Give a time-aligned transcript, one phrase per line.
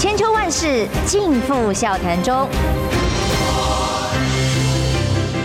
[0.00, 2.48] 千秋万世尽付笑谈中。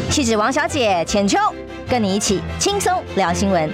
[0.10, 1.38] 气质王小姐浅秋，
[1.90, 3.70] 跟你一起轻松聊新闻。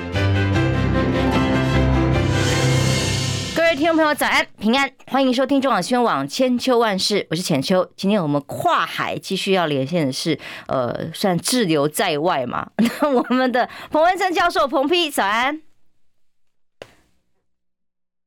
[3.55, 7.87] 各位听众朋友，早安平安，欢迎收听中广新闻网千秋万世，我是浅秋。
[7.95, 12.65] 今天我们跨海继续要连线的是，呃，算滞留在外嘛？
[12.99, 15.61] 那我们的彭文正教授彭丕，早安。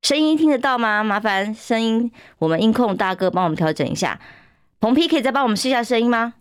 [0.05, 1.02] 声音听得到吗？
[1.02, 4.21] 麻烦声音，我们音控大哥帮我们调整一下。
[4.79, 6.35] 彭丕可以再帮我们试一下声音吗？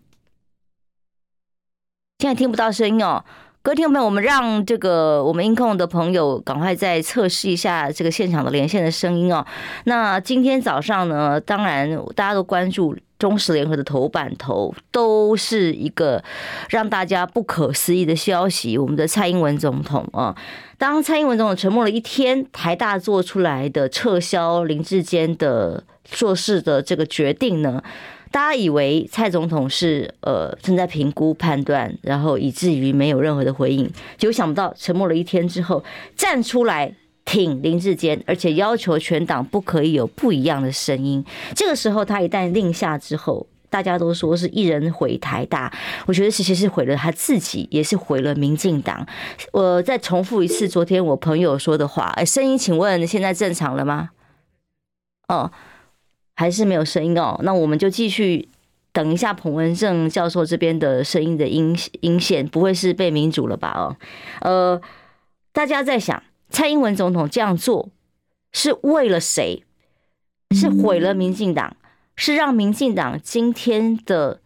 [2.18, 3.24] 现在听不到声音哦，
[3.62, 9.46] 各位听众朋友，我们让这个我们音控的朋友赶快再测试一下这个现场的连线的声音哦。
[9.84, 12.94] 那今天早上呢，当然大家都关注。
[13.24, 16.22] 中时联合的头版头都是一个
[16.68, 18.76] 让大家不可思议的消息。
[18.76, 20.36] 我们的蔡英文总统啊，
[20.76, 27.82] 当蔡英文总统沉默了一天，台大做出来的撤销林志坚的硕士的这个决定呢，
[28.30, 33.90] 大家以为蔡总统是呃正在评估判断，然后以至于没有任何的回应。
[34.18, 35.82] 结果想不到沉默了一天之后，
[36.14, 36.94] 站出来。
[37.24, 41.24] 挺林志坚，而且要求全党不可以有不一样的声音。
[41.54, 45.72] 这个时候，他一旦令下之后，大家都说是一人毁台大。
[46.06, 49.06] 我觉得其实是毁了他自己，也是毁了民进党。
[49.52, 54.10] 我再重复一次昨天我朋友说的话：哎，声音，请问现在正常了吗？
[55.28, 55.50] 哦，
[56.36, 57.40] 还是没有声音哦。
[57.42, 58.48] 那我们就继续
[58.92, 63.72] 等一下彭文正教授这边的声音的音音线，不会是被民主了吧？
[63.74, 63.96] 哦，
[64.42, 64.80] 呃，
[65.52, 66.22] 大家在想。
[66.54, 67.90] 蔡英文总统这样做
[68.52, 69.64] 是为了谁？
[70.52, 71.76] 是毁了民进党，
[72.14, 74.40] 是让民进党今天的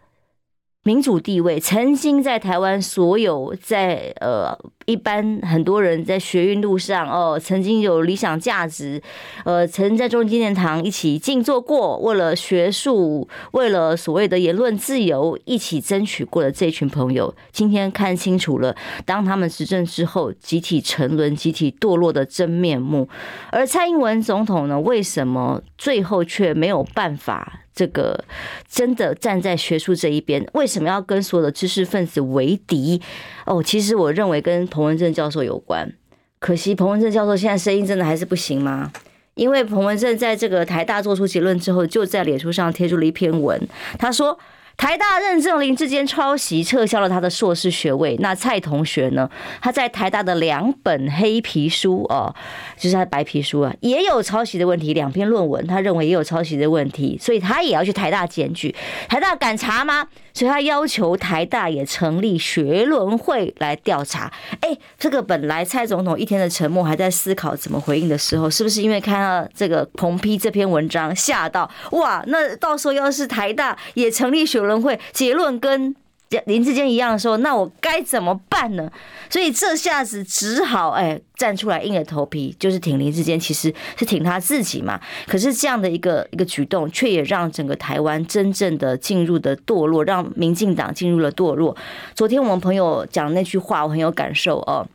[0.88, 4.58] 民主地位，曾经在台湾所有在呃。
[4.88, 9.02] 一般很多人在学运路上哦，曾经有理想价值，
[9.44, 23.06] 呃，曾在中正纪念堂一起静坐过，为了学术，为了所谓的言论自由，一起争取过的这群朋友，今天看清楚了，当他们执政之后，集体沉沦、集体堕落的真面目。
[23.50, 28.24] 而蔡英文总统呢，为什么最后却没有办法这个
[28.68, 30.44] 真的站在学术这一边？
[30.54, 33.00] 为什么要跟所有的知识分子为敌？
[33.46, 35.92] 哦，其实我认为跟彭文正教授有关，
[36.40, 38.90] 可惜彭文正教授现在声音真的还是不行吗？
[39.36, 44.36] 因为彭文正在这个台大做出结论之后，就在脸书上贴出了一篇文，他说。
[44.78, 48.16] 台大认证林智坚抄袭，撤销了他的硕士学位。
[48.20, 49.28] 那蔡同学呢？
[49.60, 52.32] 他在台大的两本黑皮书哦，
[52.76, 54.94] 就是他的白皮书啊，也有抄袭的问题。
[54.94, 58.72] 两篇论文，他认为也有抄袭的问题，所以他也要去台大检举。
[59.08, 60.06] 台大敢查吗？
[60.32, 64.32] 所以他要求台大也成立学伦会来调查。
[64.60, 71.68] 哎，这个本来蔡总统一天的沉默，还在思考怎么回应的时候，是不是因为看到这个彭批这篇文章吓到？
[71.90, 75.96] 哇，那到时候要是台大也成立学伦会，结论跟
[76.44, 78.92] 林志坚一样的时候，那我该怎么办呢？
[79.30, 85.00] 所以这下子只好哎站出来硬着头皮，就是挺林志坚，其实是挺他自己嘛。
[85.26, 91.74] 可是这样的一个一个举动，却也让整个台湾真正的进入的堕落，让民进党进入了堕落。
[92.14, 94.86] 昨天我们朋友讲那句话，我很有感受哦。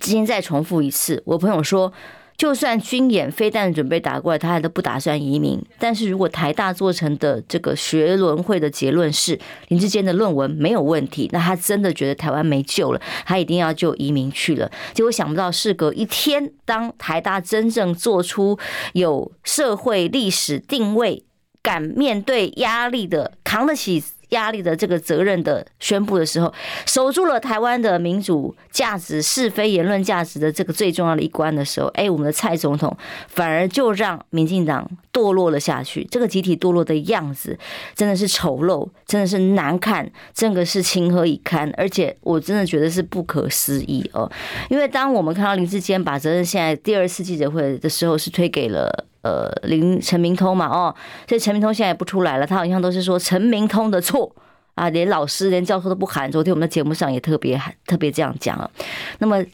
[0.00, 1.92] 今天再重复一次，我朋友说。
[2.40, 5.62] 就算军演飞弹准备打过来，他还都不打算移民。
[5.78, 14.72] 但是如果台大做成的这个学伦会的结论是林志坚的论文没有问题，那他真的觉得台湾没救了，他一定要就移民去了。
[14.94, 18.58] 结果想不到，事隔一天，当台大真正做出
[18.94, 21.22] 有社会历史定位、
[21.60, 24.02] 敢面对压力的、扛得起。
[24.30, 26.52] 压力的这个责任的宣布的时候，
[26.86, 32.96] 守住了台湾的民主价值、是非言论价值的这个最重要的一关的时候，哎，我们的蔡总统
[33.28, 36.04] 反而就让民进党堕落了下去。
[36.10, 37.58] 这个集体堕落的样子
[37.94, 41.72] 真的是丑陋，真的是难看，真的是情何以堪？
[41.76, 44.30] 而且我真的觉得是不可思议哦，
[44.68, 49.06] 因为当我们看到林志坚把责任现在第二次记者会的时候是推给了。
[49.22, 50.94] 呃，林陈明通嘛，哦，
[51.28, 54.34] 所以陈明通现在也不出来了，他好像都是说陈明通的错
[54.74, 56.30] 啊，连老师、连教授都不喊。
[56.30, 58.70] 昨天我们的节目上也特别，特别这样讲了。
[59.18, 59.44] 那么，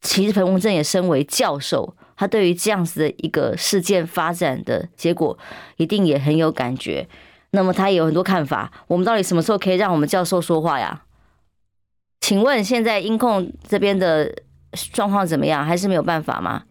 [0.00, 5.38] 其实彭文正也身为教授，他对于这样子的一个事件发展的结果，
[5.76, 7.06] 一定也很有感觉。
[7.52, 8.72] 那么他也有很多看法。
[8.88, 11.02] 我们到底什么时候可以让我们教授说话呀？
[12.20, 14.34] 请问现在音控这边的
[14.92, 15.64] 状况怎么样？
[15.64, 16.64] 还是没有办法吗？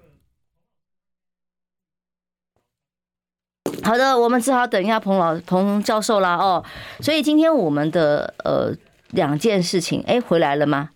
[3.92, 6.64] 好的，我们只好等一下彭老彭教授啦哦。
[7.02, 8.72] 所以今天我们的呃
[9.10, 10.92] 两件事情，哎，回来了吗？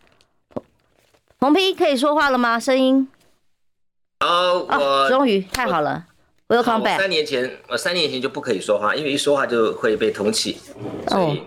[1.38, 2.58] 彭丕可以说话了吗？
[2.58, 3.06] 声音？
[4.22, 6.06] 哦，我终于太好了。
[6.48, 6.98] Welcome back。
[6.98, 10.56] 三年前，我三年前就不可以说话，因为一说话就会被通气，
[11.10, 11.44] 所以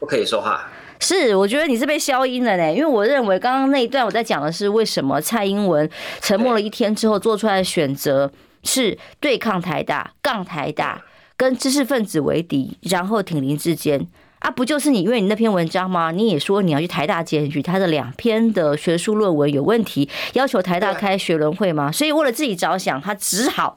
[0.00, 0.54] 不可以说话。
[0.54, 0.60] Oh.
[0.98, 5.88] 是，我觉得你是被消音了呢，因为我认为刚刚那一段我在讲的是为什么蔡英文
[6.20, 8.28] 沉默了一天之后做出来的选择
[8.62, 11.04] 是对抗台大、杠台大、
[11.36, 14.06] 跟知识分子为敌，然后挺林志坚
[14.40, 16.10] 啊，不就是你因为你那篇文章吗？
[16.10, 21.92] 你也说你要去台大检举他的两篇的学术论文有问题，要求台大开学伦会吗？
[21.92, 23.76] 所以为了自己着想，他只好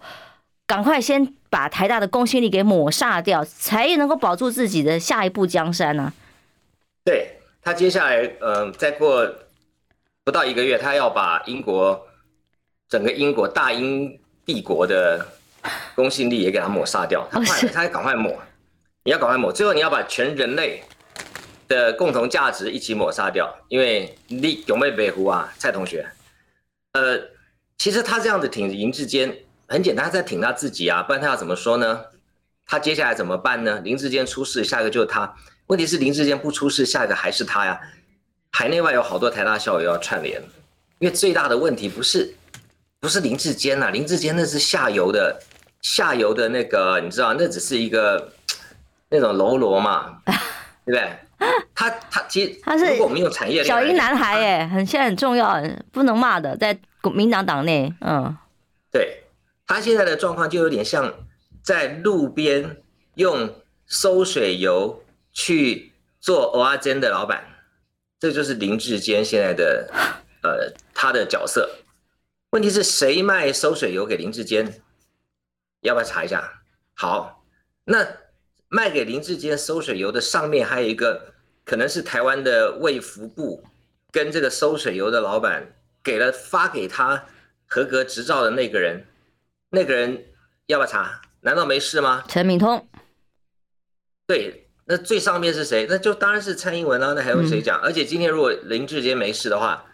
[0.65, 6.13] 赶快先把台大的公信力给抹煞掉，才能够保住自己的下一步江山呢、啊。
[7.03, 9.29] 对他接下来，嗯、呃，再过
[10.24, 12.07] 不到一个月，他要把英国
[12.88, 15.25] 整个英国大英帝国的
[15.95, 17.27] 公信力也给他抹杀掉。
[17.31, 18.41] 他快，他赶快抹，
[19.03, 20.83] 你要赶快抹，最后你要把全人类
[21.67, 23.53] 的共同价值一起抹杀掉。
[23.69, 26.07] 因为你有没有北湖啊，蔡同学？
[26.93, 27.19] 呃，
[27.77, 29.35] 其实他这样子挺林志坚
[29.67, 32.01] 很简单，他在挺他自己啊，不然他要怎么说呢？
[32.65, 33.79] 他接下来怎么办呢？
[33.83, 35.35] 林志坚出事，下一个就是他。
[35.67, 37.79] 问题是林志坚不出事，下一个还是他呀。
[38.51, 40.41] 海内外有好多台大校友要串联，
[40.99, 42.35] 因为最大的问题不是
[43.03, 45.38] 不是林志坚呐，林志坚那是下游的
[45.81, 48.31] 下游的那个，你知道，那只是一个
[49.09, 50.33] 那种喽啰嘛， 对
[50.85, 51.11] 不对？
[51.75, 55.61] 他他其实他是如果我们用产业小英男孩哎，很现在很重要，
[55.91, 56.79] 不能骂的，在
[57.13, 58.33] 民党党内，嗯，
[58.89, 59.23] 对，
[59.67, 61.13] 他现在的状况就有点像
[61.61, 62.77] 在路边
[63.15, 63.53] 用
[63.85, 65.01] 收水油。
[65.35, 65.91] 去
[66.21, 67.44] 做蚵仔煎的老板，
[68.19, 69.89] 这就是林志坚现在的
[70.44, 71.67] 呃他的角色。
[72.53, 74.79] 问题是谁卖收水油给林志坚？
[75.81, 76.61] 要不要查一下？
[76.94, 77.44] 好，
[77.85, 78.07] 那
[78.69, 81.33] 卖给林志坚收水油的上面还有一个，
[81.65, 83.63] 可能是台湾的卫福部
[84.11, 85.73] 跟这个收水油的老板
[86.03, 87.25] 给了发给他
[87.65, 89.07] 合格执照的那个人，
[89.71, 90.23] 那个人
[90.67, 91.21] 要不要查？
[91.41, 92.23] 难道没事吗？
[92.27, 92.88] 陈敏通，
[94.27, 94.59] 对。
[94.85, 95.88] 那最上面是谁？
[95.89, 97.13] 那就当然是蔡英文了。
[97.13, 97.79] 那还有谁讲？
[97.79, 99.85] 而且今天如果林志坚没事的话，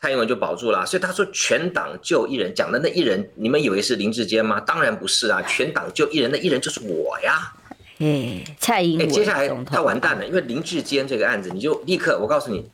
[0.00, 0.84] 蔡英文就保住了。
[0.86, 4.60] 所以他说全党就一人，讲的那一人，你们以为是林志坚吗？
[4.60, 7.52] 当然不是啊，全党就一人，那一人就是我呀。
[7.98, 9.08] 哎，蔡英文。
[9.08, 12.70] 接下来他完蛋了，因为林志坚这个案子，你就立刻，我告诉你，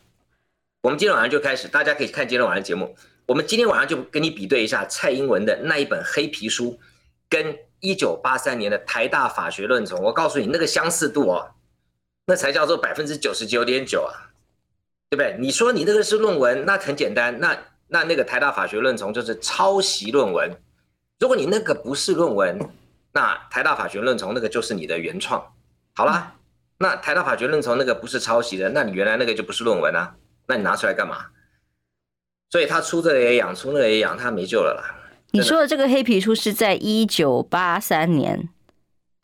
[0.82, 2.96] 我们今天晚上就开始，大家可以看今天晚上的节目。
[3.26, 6.78] 我们今天晚上就跟你比对一下蔡英文的那一本黑皮书，
[7.28, 7.56] 跟。
[7.80, 11.50] 一九八三年的台大法学论丛，我告诉你那个相似度哦，
[12.24, 14.32] 那才叫做百分之九十九点九啊，
[15.14, 15.36] 对不对？
[15.38, 17.56] 你说你那个是论文，那很简单，那
[17.86, 20.50] 那那个台大法学论丛就是抄袭论文。
[21.20, 22.58] 如果你那个不是论文，
[23.12, 25.40] 那台大法学论丛那个就是你的原创。
[25.94, 26.34] 好啦，
[26.78, 30.16] 那台大法学论丛那个不是抄袭的，那你原来那个就不是论文啊，
[30.48, 31.26] 那你拿出来干嘛？
[32.50, 34.94] 所以他出这个也养，出那个也养，他没救了啦。
[35.30, 38.48] 你说的这个黑皮书是在一九八三年，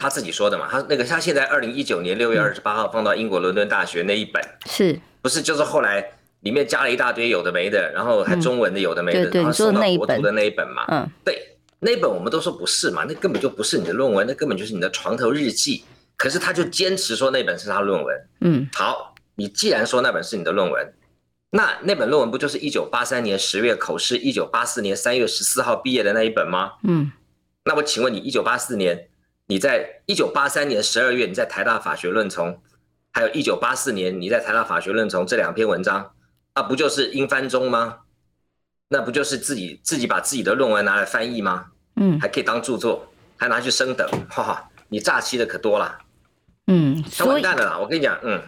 [0.00, 0.66] 他自己说的嘛？
[0.70, 10.86] 他那个他现在二零一九年六月二十八号放到英国伦敦大学那一本，是不是就是后来里面加了一大堆有的没的，然后还中文的有的没的，然后送到国图的那一本嘛？
[10.88, 15.84] 嗯，对，那本我们都说不是嘛，那根本就不是你的论文，那根本就是你的床头日记。
[16.16, 18.26] 可是他就坚持说那本是他论文。
[18.40, 20.92] 嗯，好，你既然说那本是你的论文。
[21.52, 26.72] 那那本论文不就是一九八三年十月口试，一九八四年三月十四号毕业的那一本吗？
[26.84, 27.10] 嗯，
[27.64, 29.08] 那我请问你，一九八四年
[29.50, 32.56] 你在一九八三年十二月你在台大法学论丛，
[33.10, 36.12] 还有一九八四年你在台大法学论丛这两篇文章，
[36.54, 37.98] 那，不就是英翻中吗？
[38.90, 41.66] 那不就是自己自己把自己的论文拿来翻译吗？
[41.96, 45.98] 嗯，还可以当著作，还拿去升等，哈哈，你诈欺的可多了。
[46.68, 48.40] 嗯，那完蛋了啦，我跟你讲，嗯。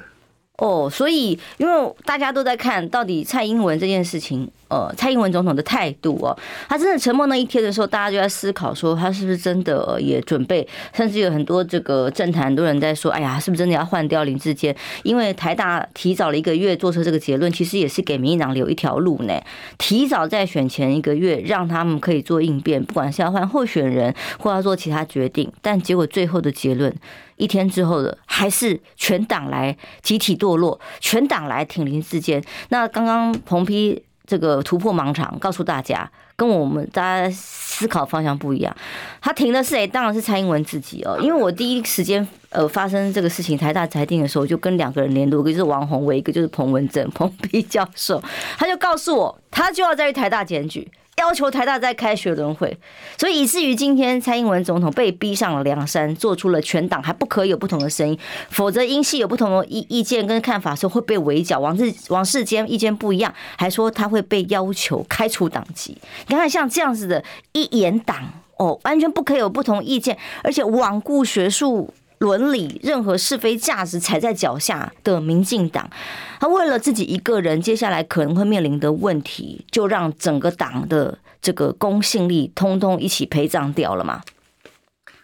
[0.59, 6.35] 哦，所以因为大家都在看到底蔡英文这件事情，呃，蔡英文总统的态度哦，
[6.67, 14.75] 他真的沉默那一天的时候，大家就在思考说，他是不是真的也准备，甚至有很多这个政坛很多人在说，哎呀，是不是真的要换掉林志坚？
[15.03, 19.39] 因为台大提早了一个月做出这个结论，其实也是给民进党留一条路呢，
[19.77, 26.91] 提早在选前一个月让他们可以做应变，不管是要换候选人或要做其他决定，但结果最后的结论。
[27.37, 32.41] 一天之后的，还是全党来集体堕落，全党来挺林志坚。
[32.69, 34.01] 那刚刚彭批
[34.33, 38.75] 这个突破盲场，告诉大家，跟我们大家思考方向不一样。
[39.21, 39.87] 他停的是谁？
[39.87, 41.19] 当然是蔡英文自己哦。
[41.21, 48.23] 因为我第一时间呃发生这个事情，台大裁定的时候，就跟两个人联络，一个就是王宏伟，一个就是彭文正，鹏批教授，
[48.57, 50.91] 他就告诉我，他就要再去台大检举。
[51.19, 52.77] 要求台大再开学伦会，
[53.19, 61.61] 所以以至于今天蔡英文总统被逼上了梁山，做出了全党还不可以有不同的声音，否则英系有不同的意意见跟看法的时候会被围剿。
[61.61, 65.97] 王世王世坚意见不一样，还说他会被要求开除党籍。
[66.27, 68.17] 你看看像这样子的一言党。
[68.59, 71.93] 哦，完全不可以有不同意见，而且罔顾学术
[72.23, 75.91] 伦理，任何是非价值踩在脚下的民进党，
[76.39, 84.23] 他为了自己一个人接下来可能会面临的问题，就让整个党的这个公信力通通一起陪葬掉了吗？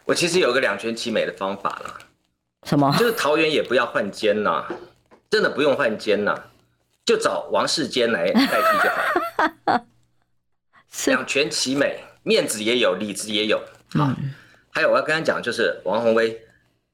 [0.07, 1.99] 我其实有个两全其美的方法了，
[2.65, 2.93] 什么？
[2.99, 4.65] 就是桃园也不要换监呐，
[5.31, 6.35] 真的不用换监呐，
[7.05, 9.85] 就找王世坚来代替就好。
[11.07, 13.63] 两全其美，面子也有，里子也有。
[13.91, 14.11] 好，
[14.71, 16.43] 还有我要跟他讲，就是王鸿薇，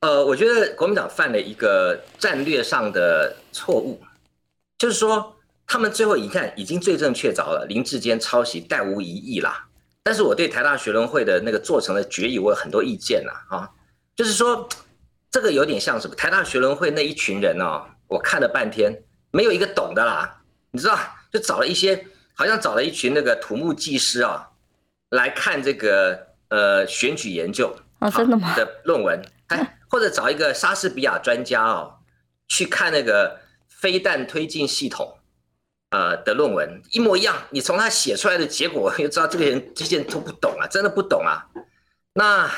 [0.04, 3.98] 呃，我觉得国民党犯了一个战略上的错误，
[4.76, 5.34] 就是说
[5.66, 9.66] 他们最后一看已经罪证确凿了，林志坚抄袭，殆无疑义啦。
[10.02, 13.70] 但是我对台大学伦会的那个做成的决议，我有很多意见呐啊，
[14.14, 14.68] 就是说
[15.30, 16.14] 这个有点像什么？
[16.14, 18.92] 台大学伦会那一群人哦，我看了半天，
[19.30, 20.98] 没有一个懂的啦，你知道，
[21.32, 22.06] 就找了一些。
[22.36, 24.50] 好像找了一群那个土木技师啊，
[25.10, 28.54] 来看这个呃选举研究啊，真的吗？
[28.56, 29.22] 的论文，
[29.90, 31.98] 或者找一个莎士比亚专家哦，
[32.48, 35.18] 去看那个飞弹推进系统
[35.90, 37.36] 呃的论文，一模一样。
[37.50, 41.46] 你从他写出来的结果就知道这个人 这些人都不懂啊，真的不懂啊。
[42.14, 42.50] 那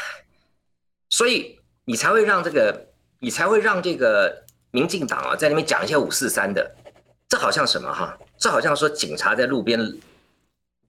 [1.10, 2.88] 所以你才会让这个，
[3.20, 6.74] 你才会让这个民进党啊在那边讲一些五四三的，
[7.28, 8.18] 这好像什么哈？
[8.38, 9.80] 这好像说警察在路边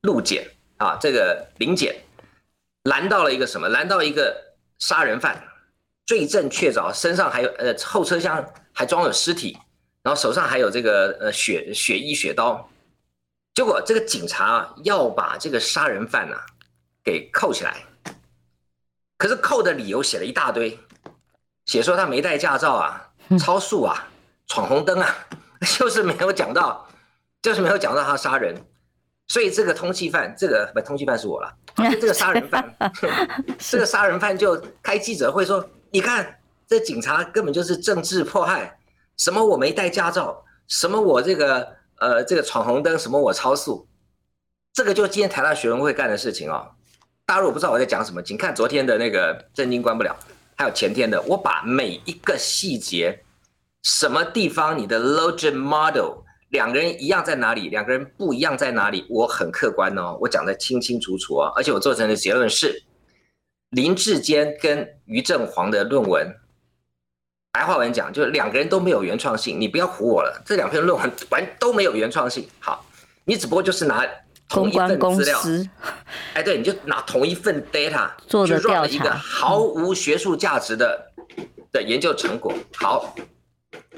[0.02, 0.46] 路检
[0.78, 1.96] 啊，这个临检
[2.84, 3.70] 拦到了一个什么？
[3.70, 5.42] 拦到一个杀人犯，
[6.08, 9.56] 罪证确凿，身上还有呃后车厢还装有尸体，
[10.02, 12.68] 然后手上还有这个呃血血衣血刀。
[13.54, 16.38] 结果这个警察啊要把这个杀人犯呐
[17.04, 17.84] 给扣起来，
[19.20, 20.80] 可是扣的理由写了一大堆，
[21.66, 24.08] 写说他没带驾照啊，超速啊，
[24.48, 25.16] 闯红灯啊，
[25.78, 26.84] 就是没有讲到。
[27.40, 28.54] 就是没有讲到他杀人，
[29.28, 31.56] 所以这个通缉犯，这个不通缉犯是我了，
[32.02, 32.76] 这个杀人犯，
[33.60, 38.78] 这个杀人犯就开记者会说：“你看，这警察根本就是政治迫害，
[39.18, 43.88] 什么我没带驾照，什么我这个呃这个闯红灯，什么我超速，
[44.74, 46.72] 这个就是今天台大学伦会干的事情哦。
[47.26, 50.16] 大家如果不知道我在讲什么，请看昨天的那个震惊关不了，
[50.56, 53.24] 还有前天的，我把每一个细节，
[53.84, 57.68] 什么地方你的 logit model。”两个人一样在哪里？
[57.68, 59.06] 两个人不一样在哪里？
[59.10, 62.82] 我很客观哦，我讲得清清楚楚啊，而且我做成的结论是，
[63.72, 66.36] 林志坚跟于正煌的论文，
[67.52, 72.48] 白话文讲就是两个人都没有原创性，你不要唬我了，这两篇论文完都没有原创性。
[72.60, 72.86] 好，
[73.26, 74.08] 你只不过就是拿
[74.48, 75.42] 同一份资料，
[76.34, 78.10] 哎，对，你就拿同一份 data
[78.46, 81.12] 去 run 了一个毫无学术价值的
[81.74, 82.54] 的研究成果。
[82.76, 83.16] 好，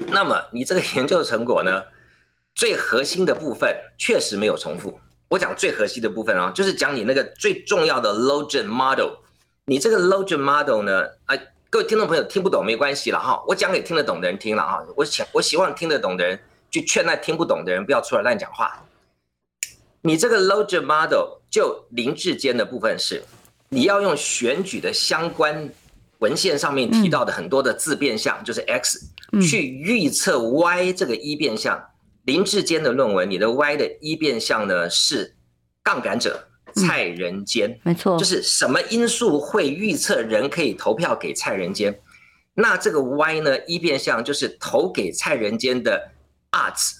[0.08, 1.84] 那么你这个研究成果呢？
[2.52, 4.98] 最核心的部分确实没有重复。
[5.28, 9.12] 我讲最核心的部分啊，就是讲你那个最重要的 logit model。
[9.70, 11.38] 你这个 logit model 呢，啊，
[11.70, 14.84] 各位听众朋友听不懂没关系了哈，我讲给听得懂的人听了哈。
[14.96, 16.36] 我想我希望听得懂的人
[16.72, 18.84] 去劝那听不懂的人不要出来乱讲话。
[20.02, 23.22] 你这个 logit model 就林志坚的部分是，
[23.68, 25.70] 你要用选举的相关
[26.18, 28.98] 文献上面提到的很多的自变项，就是 x
[29.40, 31.80] 去预测 y 这个一变项。
[32.24, 35.36] 林志坚的论文，你的 Y 的一变项呢是
[35.84, 42.00] 杠杆者蔡仁坚，嗯，没错，就是什么因素会预测人可以投票给蔡仁坚？
[42.54, 46.10] 那这个 Y 呢一变相就是投给蔡仁坚的
[46.50, 46.98] arts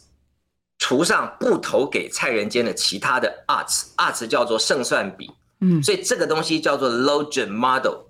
[0.79, 8.07] 除上不投给蔡仁坚的其他的 arts arts 叫做胜算比，嗯，所以这个东西叫做 logit model。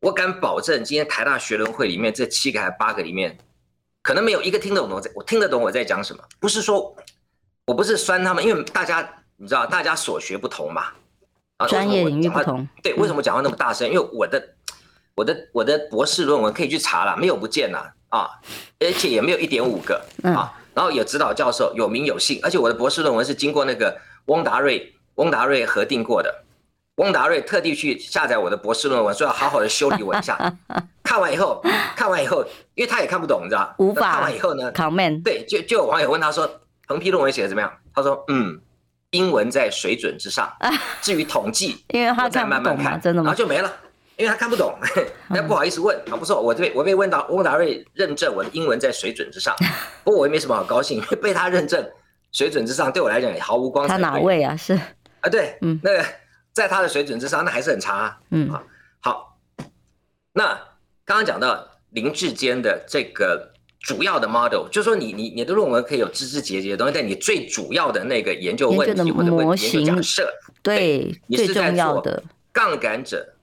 [0.00, 3.38] 我敢保证，今天台大学伦会里面这七个还八个里面。
[4.02, 6.22] 可能没有一个听得懂我在，我听得懂我在讲什么。
[6.38, 6.94] 不是说，
[7.64, 10.86] 我不是酸他们，因为大家你知道，大家所学不同嘛。
[11.58, 12.66] 啊，专业领域不同。
[12.82, 13.86] 对，为什么讲话那么大声？
[13.86, 14.42] 因为我的，
[15.14, 18.30] 我的，我的博士论文可以去查了，没有不见了啊，
[18.80, 20.50] 而且也没有一点五个啊。
[20.72, 26.42] 然后有指导教授，有名有姓，而且我的博士论文是经过那个翁达瑞，翁达瑞核定过的。
[26.96, 30.56] 翁达瑞特地去下载我的博士论文，说要好好的修理我一下。
[31.04, 31.60] 看完以后，
[31.94, 32.42] 看完以后，
[32.74, 33.74] 因为他也看不懂，你知道？
[33.78, 34.14] 无法。
[34.14, 35.22] 看完以后呢？comment。
[35.22, 36.48] 对，就就有网友问他说
[36.88, 38.60] ：“横批论文写的怎么样？”他说：“嗯，
[39.14, 40.52] 英文在水准之上。
[41.00, 43.28] 至于统计， 因为他再慢慢看，真的吗？
[43.28, 43.72] 然后就没了，
[44.16, 44.76] 因为他看不懂，
[45.30, 46.16] 那不好意思问啊。
[46.16, 49.54] 不错，我被我被问到翁达瑞认证我的英文在水准之上，
[50.04, 51.82] 不过我也没什么好高兴，因为被他认证
[52.32, 53.94] 水准之上，对我来讲也毫无光彩。
[53.94, 54.56] 他哪位啊？
[54.56, 56.04] 是啊，对，嗯，那个。”
[56.54, 58.16] 在他的水准之上，那还是很差啊。
[58.30, 58.62] 嗯，好，
[59.00, 59.38] 好。
[60.34, 60.44] 那
[61.04, 63.53] 刚刚讲到林志坚的这个
[63.84, 72.02] 主要的 model，就是说你你你的论文可以有枝枝节节的东西，但你最主要的那个研究问题或者问题、研究假设，对，你是在做
[72.50, 73.34] 杠杆者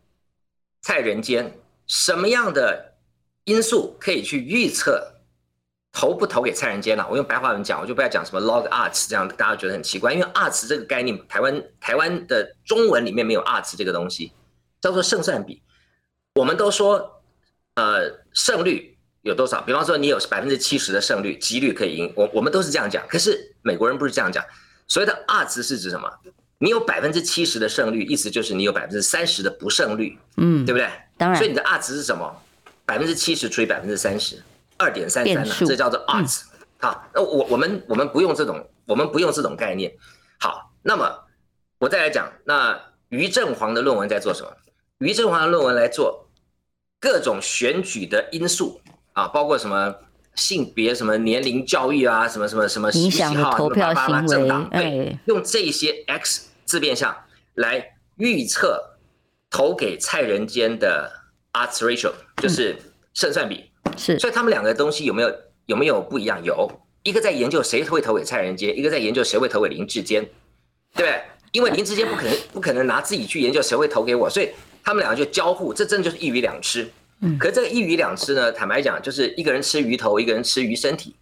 [0.81, 2.95] 蔡人坚，什么样的
[3.43, 5.21] 因素可以去预测
[5.91, 7.05] 投不投给蔡仁坚呢？
[7.07, 14.31] 我用白话文讲，我就不要讲什么 log arts 这样，大家觉得很奇怪，因为 arts 这个概念，台湾台湾的中文里面没有 arts 这个东西，
[14.81, 15.61] 叫做胜算比。
[16.33, 17.21] 我们都说，
[17.75, 19.61] 呃，胜率有多少？
[19.61, 23.05] 比方说你有百分之七十的胜率，几率可以赢，我我们都是这样讲。
[23.07, 24.43] 可是美国人不是这样讲，
[24.87, 26.09] 所谓的 odds 是指什么？
[26.57, 30.89] 你有百分之七十的胜率，意思就是你有百分之三十的不胜率，嗯，对不对？
[31.17, 31.37] 当然。
[31.37, 32.35] 所以你的 odds 是什么？
[32.85, 34.41] 百分之七十除以百分之三十，
[34.77, 35.55] 二点三三呢？
[35.59, 36.41] 这叫做 odds。
[36.79, 39.95] 好，那我我们我们不用这种，我们不用这种概念。
[40.39, 41.15] 好，那么
[41.77, 44.51] 我再来讲，那于正煌的论文在做什么？
[44.97, 46.27] 于正煌的论文来做
[46.99, 48.80] 各种选举的因素
[49.13, 49.95] 啊，包括什么
[50.35, 56.47] 性别、什么年龄、教育啊，什么什么什么影响投票行为，对，用这些 X。
[56.63, 57.13] 自变项
[57.55, 58.95] 来预测
[59.49, 61.11] 投给蔡仁坚的
[61.51, 62.77] odds ratio，就是
[63.13, 63.69] 胜算比。
[63.97, 66.41] 是，所以他们两个东西有没有有没有不一样？
[66.45, 66.71] 有
[67.03, 70.23] 一个在研究谁会投给蔡仁坚，一个在研究谁会投给林志坚，
[70.95, 71.21] 对不对？
[71.51, 74.51] 因为林志坚不可能不可能拿自己去研究谁会投给我，所以
[74.81, 76.89] 他们两个就交互，这真的就是一鱼两吃。
[77.21, 81.15] 嗯，可是这个一鱼两吃呢，坦白讲，就是一个人吃鱼头，一个人吃鱼身体，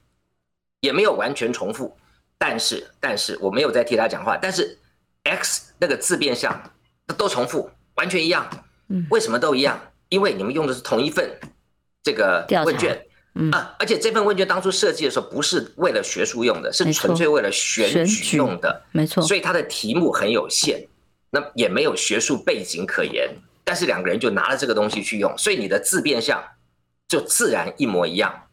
[0.82, 1.96] 也没有完全重复。
[2.38, 4.78] 但是，但是我没有在替他讲话，但是。
[5.24, 6.72] X 那个自变项
[7.18, 8.50] 都重复，完全一样。
[9.10, 9.80] 为什么都一样？
[10.08, 11.30] 因为你们用的是同一份
[12.02, 13.06] 这个问卷，
[13.52, 19.22] 啊，而且这份问卷当初设计的时候不是为了学术用的，是纯粹为了选举用的，没错。
[19.22, 20.88] 所以它的题目很有限，
[21.32, 23.30] 那也没有学术背景可言。
[23.70, 26.44] 但是两个人就拿了这个东西去用，所以你的自变相
[27.08, 28.48] 就自然一模一样。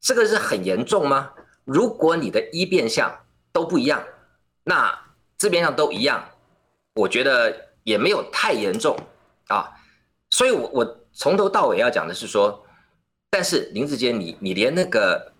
[0.00, 1.30] 这个是很严重吗？
[1.64, 4.02] 如果你的一变相都不一样，
[4.64, 4.98] 那
[5.36, 6.30] 自变相都一样，
[6.96, 8.98] 我觉得也没有太严重
[9.46, 9.70] 啊，
[10.30, 12.66] 所以我我从头到尾要讲的是说，
[13.30, 15.34] 但是林志坚，你你连那个。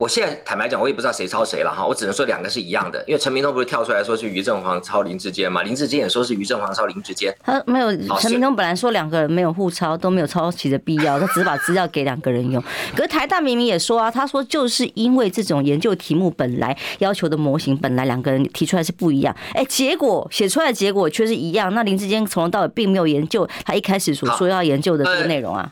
[0.00, 7.30] 我现在坦白讲，我也不知道谁抄谁了哈，我只能说两个是一样的，因为陈明通不是跳出来说是余正煌抄林志坚嘛，林志坚也说是余正煌抄林志坚。
[7.44, 12.62] 他没有，陈明通本来说两个人没有互抄，都没有抄袭的必要，他只是把资料给两个人用。
[12.96, 21.74] 可是台大明明也说啊，他说就是因为这种研究题目本来要求的模型本来两个人提出来是不一样，哎，结果写出来的结果却是一样。
[21.74, 25.70] 那林志坚从头到尾并没有研究他一开始所说要研究的这个内容啊。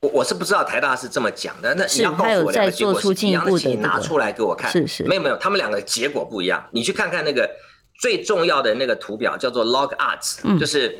[0.00, 4.70] 我我是不知道台大是这么讲的，那你要告诉我两个结果是一样的，请你拿出来给我看。
[4.70, 6.66] 是是，没有没有，他们两个结果不一样。
[6.72, 7.48] 你去看看那个
[8.00, 10.98] 最重要的那个图表，叫做 log odds，就是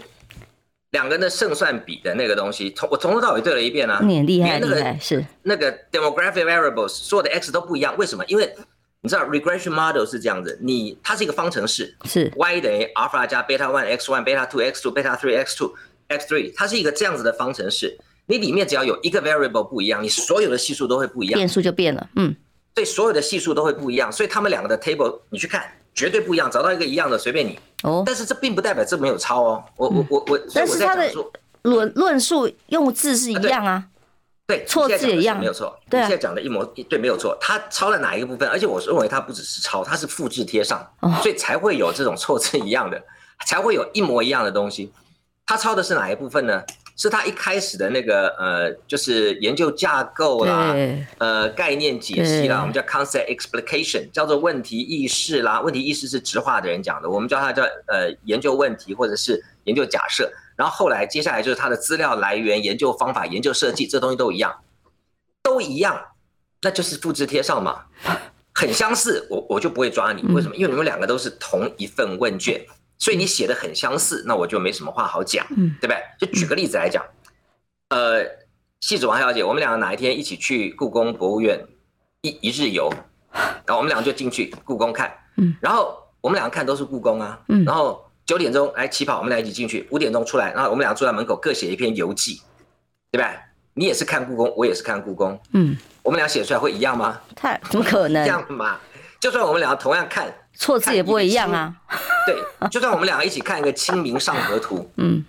[0.91, 2.71] 两个人的胜算比的那个东西。
[2.73, 8.23] 从我从头到尾对了一遍啊，你很厉害厉害是那个 demographic variables 所有的 x 都不一样，为什么？
[8.27, 8.55] 因为
[9.01, 14.93] 你知道 regression model 是这样子，你它是一个方程式，是 y 等于 alpha 加 beta one x one beta two x two
[14.93, 15.73] beta three x two
[16.09, 17.97] x three，它是一个这样子的方程式。
[18.31, 22.09] 你里面只要有一个 variable 不一样，你所有的系数都会不一样，变数就变了。
[22.15, 22.35] 嗯，
[22.73, 26.49] 对，所有的系数都会不一样，所以他们两个的 table 你去看，绝对不一样。
[26.49, 27.59] 找到一个一样的，随便你。
[27.83, 29.65] 哦，但是这并不代表这没有抄哦。
[29.77, 31.13] 我我我我，但是他的
[31.63, 33.85] 论论述用字是一样啊。
[34.47, 35.77] 对，错字也一样，没有错。
[35.89, 37.37] 对，现在讲的一模对，没有错。
[37.41, 38.49] 他抄了哪一个部分？
[38.49, 40.85] 而且我认为他不只是抄，他是复制贴上，
[41.23, 43.01] 所以才会有这种错字一样的，
[43.47, 44.93] 才会有一模一样的东西。
[45.47, 46.63] 他抄的是哪一部分呢？
[47.03, 50.77] 是他一开始的那个呃，就是研究架构啦，
[51.19, 55.63] 呃，概念解析啦，我们叫 concept explication，叫做问题意识啦。
[55.63, 60.31] 问题意识是直化的人讲的，我们叫它叫呃研究问题或者是研究假设。
[60.57, 64.55] 然后后来接下来就是它的资料来源、研究方法、研究设计，这东西都一样，
[65.43, 65.99] 都一样，
[66.61, 67.87] 那就是复制贴上嘛，
[68.53, 70.23] 很相似，我我就不会抓你。
[70.35, 70.55] 为什么？
[70.55, 72.61] 因为你们两个都是同一份问卷。
[73.01, 75.45] 所以你写的很相似，那我就没什么话好讲，
[75.81, 75.97] 对不对？
[76.19, 77.03] 就举个例子来讲，
[77.89, 78.23] 呃，
[78.81, 81.59] 戏子王小姐，我们两个哪一天一起去故宫博物院
[82.21, 82.93] 一一日游，
[83.33, 92.43] 然后我们两个就进去故宫看，嗯然后我们两个看都是故宫啊，嗯然后九点钟来起跑，我们俩一起进去，五点钟出来，然后我们俩坐在门口各写一篇游记，
[93.11, 93.27] 对不对？
[93.73, 97.19] 你也是看故宫，我也是看故宫，嗯，我们俩写出来会一样吗？
[97.35, 98.23] 太怎么可能？
[98.27, 98.79] 这样嘛，
[99.19, 100.31] 就算我们两个同样看。
[100.61, 101.75] 错字也不会一样啊。
[102.27, 102.37] 对，
[102.69, 105.25] 就算我们两个一起看一个《清明上河图》，嗯，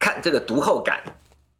[0.00, 1.00] 看这个读后感，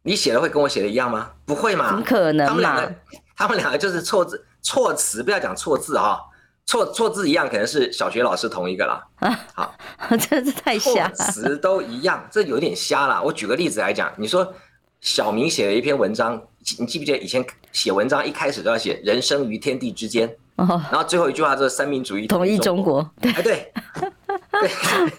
[0.01, 1.31] 你写的会跟我写的一样吗？
[1.45, 1.87] 不会吗？
[1.87, 2.45] 怎么可能？
[2.45, 2.95] 他们两个，
[3.37, 6.19] 他们两个就是错字、措辞，不要讲错字啊，
[6.65, 9.01] 错错字一样，可能是小学老师同一个啦。
[9.19, 9.75] 啊，好，
[10.19, 11.15] 真是太瞎了。
[11.15, 13.23] 词都一样，这有点瞎了。
[13.23, 14.53] 我举个例子来讲，你说
[14.99, 16.41] 小明写了一篇文章，
[16.79, 20.33] 你记不记得以前写文章一开始都要写“人生于天地之间”。
[20.55, 23.71] 然后最后一句话就是三民主义统一中国，对， 对，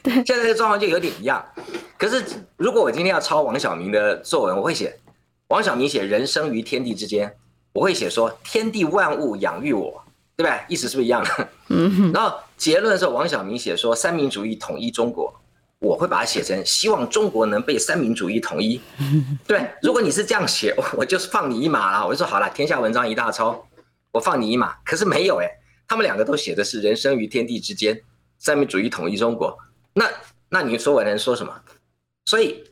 [0.03, 1.45] 对，现在这个状况就有点一样。
[1.99, 2.25] 可是
[2.57, 4.97] 如果我今天要抄王晓明的作文，我会写
[5.49, 7.37] 王晓明写“人生于天地之间”，
[7.75, 10.03] 我会写说“天地万物养育我”，
[10.37, 10.59] 对不对？
[10.69, 11.49] 意思是不是一样的？
[11.69, 12.13] 嗯。
[12.13, 15.35] 然后结论的时候，王晓明写说“三民主义统一中国”，
[15.85, 18.81] 我会把它写成希望中国能被三民主义统一。
[19.47, 22.07] 对，如果你是这样写，我就是放你一马了。
[22.07, 23.67] 我就说好了，天下文章一大抄，
[24.13, 24.75] 我放你一马。
[24.85, 25.49] 可是没有哎。
[25.87, 28.01] 他们两个都写的是“人生于天地之间，
[28.39, 29.55] 三民主义统一中国”。
[29.93, 30.11] 那
[30.49, 31.55] 那你说我能说什么？
[32.25, 32.65] 所以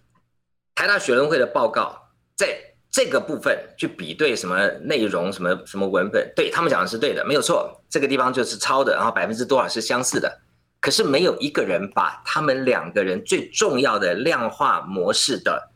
[0.74, 1.94] 台大学伦会的报告
[2.34, 2.58] 在
[2.90, 7.82] 这个部分去比对什么内容、什么什么文本，对他们讲的是对的，没有错。
[7.90, 10.40] 这个地方就是抄的，然后百分之多少是相似的。
[10.82, 15.70] 可是没有一个人把他们两个人最重要的量化模式的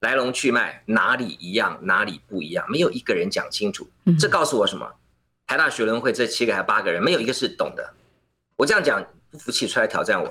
[0.00, 3.88] 来龙去脉哪里一样，哪里不一样，没有一个人讲清楚。
[4.20, 4.86] 这告诉我什么？
[5.46, 7.94] 台大学伦会这七个还八个人，没有一个是懂的。
[8.56, 10.30] 我这样讲，不服气出来挑战我。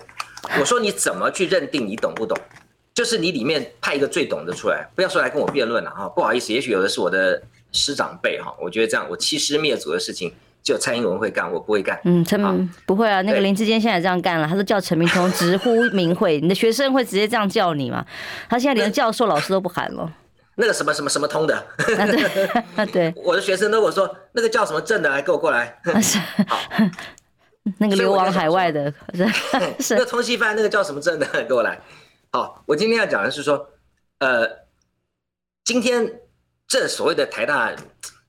[0.60, 2.38] 我说你怎么去认定你懂不懂？
[2.94, 6.08] 就是你里面派一个最懂的出来，不要说来跟我辩论了哈。
[6.10, 8.56] 不好意思，也许有的是我的师长辈哈。
[8.62, 10.32] 我觉得这样，我欺师灭祖的事情，
[10.64, 12.00] 只有蔡英文会干，我不会干。
[12.06, 13.22] 嗯，陈明不会啊。
[13.24, 18.06] 那个林志坚现在这样干了，他说叫陈明通直呼名讳， 你的学生会直接这样叫你吗？
[18.50, 20.10] 他现在连教授、老师都不喊了。
[20.56, 21.56] 那个什么什么什么通的，
[22.76, 25.80] 啊 对，我的学生都跟我说，那个叫什么正的，来给我过来。
[26.48, 26.60] 好，
[27.80, 28.94] 那个流亡海外的，
[29.80, 31.82] 是那个通缉犯，那个叫什么正的，给我来。
[32.32, 33.68] 好，我今天要讲的是说，
[34.20, 34.48] 呃，
[35.64, 36.20] 今天
[36.68, 37.72] 这所谓的台大。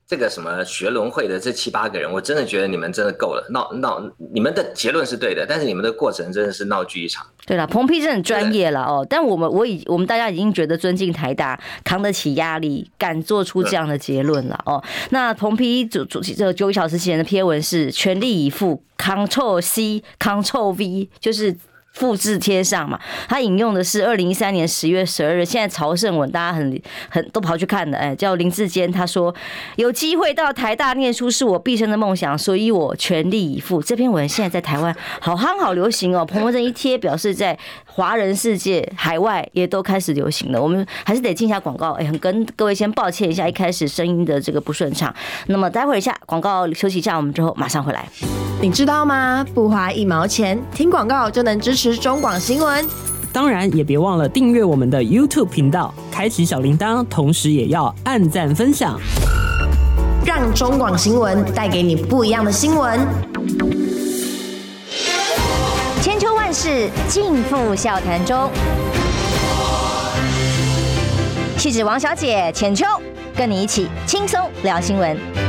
[0.07, 3.99] 这个什么学轮会的这七八个人，我真的觉得你们真的够了，闹闹，
[4.31, 7.25] 你们的结论是对的，但是你们的过程真的是闹剧一场。
[7.47, 14.83] 对了，彭批是很专业了哦，但我们我已我们大家已经觉得尊敬台大，扛得起压力，敢做出这样的结论了哦。
[15.09, 21.55] 那彭批主主这九个小时前的贴文是全力以赴，Ctrl C，Ctrl V，就是。
[21.95, 29.33] 复制贴上嘛，他引用的是二零一三年十月十二日，现在朝圣文大家很很都跑去看的，哎，叫林志坚，他说
[29.77, 33.81] 有机会到台大念书是我毕生的梦想，所以我全力以赴。
[33.81, 40.61] 这篇文现在在台湾好夯好流行哦，彭博正一贴表示在华人世界海外也都开始流行了。
[40.61, 45.13] 我们还是得进一下广告，哎，很跟各位先抱歉一下，一开始声音的这个不顺畅。
[45.47, 48.05] 那么待会一下广告休息一下，我们之后马上回来。
[48.61, 49.45] 你知道吗？
[49.53, 52.87] 不花一毛钱，听广告就能支持中广新闻。
[53.33, 58.97] 当然，也别忘了订阅我们的 YouTube 频道，开启小铃铛，同时也要按赞分享，
[60.25, 62.97] 让中广新闻带给你不一样的新闻。
[66.01, 68.49] 千秋万世尽付笑谈中，
[71.57, 72.85] 气质王小姐浅秋，
[73.35, 75.44] 跟你一起轻松聊新闻。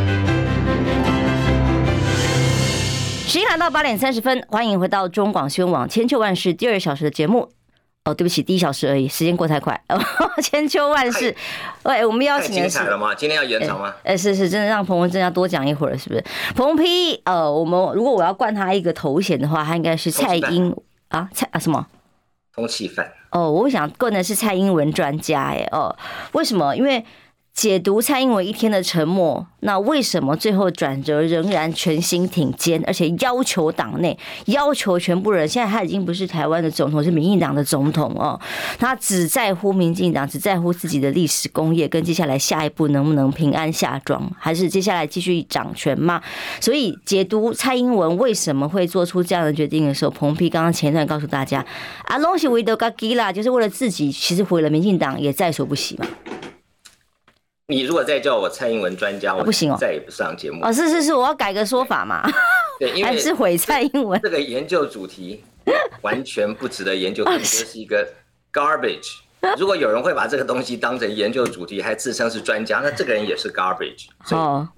[3.27, 7.51] 时间来到八点三十分，欢迎回到中广新闻网千秋万世第二小时的节目。
[8.05, 9.79] 哦，对不起，第一小时而已，时间过太快。
[9.89, 10.01] 哦，
[10.41, 11.35] 千秋万世，
[11.83, 12.69] 喂，我们邀请的是。
[12.69, 13.13] 精彩了吗？
[13.17, 13.89] 今天要延长吗？
[14.05, 16.25] 哎、欸欸，是是，真的让彭文正要多讲一会儿，是不是？
[16.55, 20.73] 彭批，呃，我们如果我要冠他一个头衔的话，他应该是蔡英
[21.09, 21.85] 啊，蔡啊什么？
[22.55, 23.13] 通气犯。
[23.33, 25.97] 哦，我想冠的是蔡英文专家，哎，哦，
[26.31, 26.77] 为什么？
[26.77, 27.05] 因为。
[27.57, 35.49] 解读蔡英文一天的沉默，那为什么最后转折仍然全心挺肩，而且要求党内要求全部人？
[35.49, 38.39] 现在他已经不是台湾的总统，是民进党的总统哦。
[38.79, 46.21] 他只在乎民进党，只在乎自己的历史功业，跟接下来下一步能不能平安下庄，还是接下来继续掌权吗？
[46.61, 51.65] 所以解读蔡英文为什么会做出这样的决定的时候，彭丕刚刚前段告诉大家，
[52.05, 56.07] 啊，拢是为了自己啦，就是为了自己，其实毁了民进党也在所不惜嘛。
[57.69, 60.73] 你如果再叫我蔡英文专家，我不行哦，再也不上节目哦。
[60.73, 62.23] 是是是，我要改个说法嘛。
[62.79, 65.43] 对，因为 还是毁蔡英文这个研究主题
[66.01, 68.07] 完全不值得研究， 更是一个
[68.53, 69.17] garbage。
[69.59, 74.07] 如果有人会把这个东西当成研究主题，还自称是专家，那这个人也是 garbage。
[74.31, 74.69] 哦，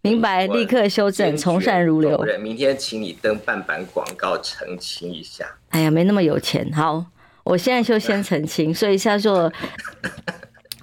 [0.00, 2.18] 明白，立刻修正，从善如流。
[2.40, 5.44] 明天请你登半版广告澄清一下。
[5.68, 6.70] 哎呀，没那么有钱。
[6.72, 7.04] 好，
[7.44, 9.52] 我现在就先澄清，所以叫做。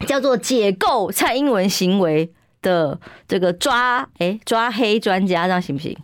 [0.06, 5.98] 叫做解构蔡英文行为的这个抓哎、欸、抓黑专家，这样行不行？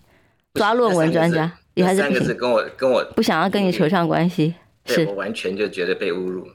[0.55, 4.53] 抓论文专家也还是三个字跟我跟我不想要跟你扯上关系，
[4.85, 6.45] 是我完全就觉得被侮辱。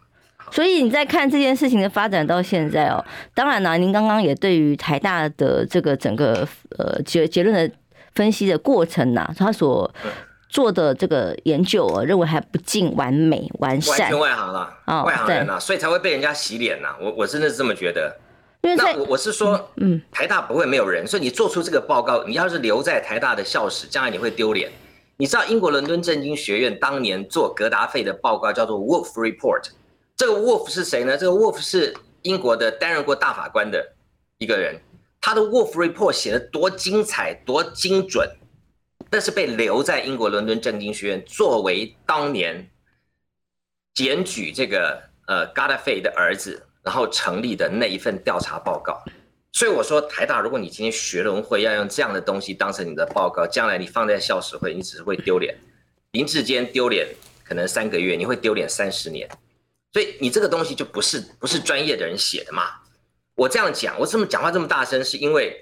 [0.51, 3.05] 所以你在看这件事情的发展到现在哦，
[3.35, 6.47] 当然呢，您刚刚也对于台大的这个整个
[6.79, 7.75] 呃结结论的
[8.15, 9.93] 分析的过程呐，他所。
[10.57, 16.97] 做的这个研究，我认为还不尽完美完善，完全外行了，哦，外行人了，所以才会被人家洗脸呐。
[16.99, 18.17] 我我真的是这么觉得。
[18.63, 24.73] 那我我是说，嗯，台大不会没有人，所以你做出这个报告，你要是留在台大的校史，将来你会丢脸。
[25.19, 29.61] 你知道英国伦敦政经学院当年做格达费的报告叫做 Wolf Report，
[30.17, 31.19] 这个 Wolf 是谁呢？
[31.19, 33.93] 这个 Wolf 是英国的担任过大法官的
[34.39, 34.81] 一个人，
[35.21, 38.27] 他的 Wolf Report 写得多精彩、多精准，
[39.11, 42.71] 但是被留在英国伦敦政经学院作为当年
[43.95, 49.03] 检举这个呃格达费的儿子，然后成立的那一份调查报告。
[49.53, 55.57] 所以我说，台大，如果你今天学伦会要用这样的东西当成你的报告，将来你放在校史会，你只是会丢脸。
[56.11, 57.09] 林志坚丢脸
[57.43, 59.27] 可能三个月，你会丢脸三十年。
[59.93, 62.65] 所以你这个东西就不是不是专业的人写的嘛。
[63.35, 65.57] 我这样讲，我这么讲话这么大声，是因为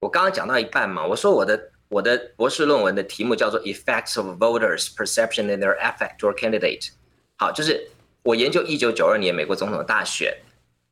[0.00, 1.06] 我刚刚讲到一半嘛。
[1.06, 6.90] 我说我的我的博士论文的题目叫做 Effects of Voters' Perception and Their Effect or Candidate。
[7.36, 7.88] 好，就是
[8.22, 10.36] 我研究一九九二年美国总统大选，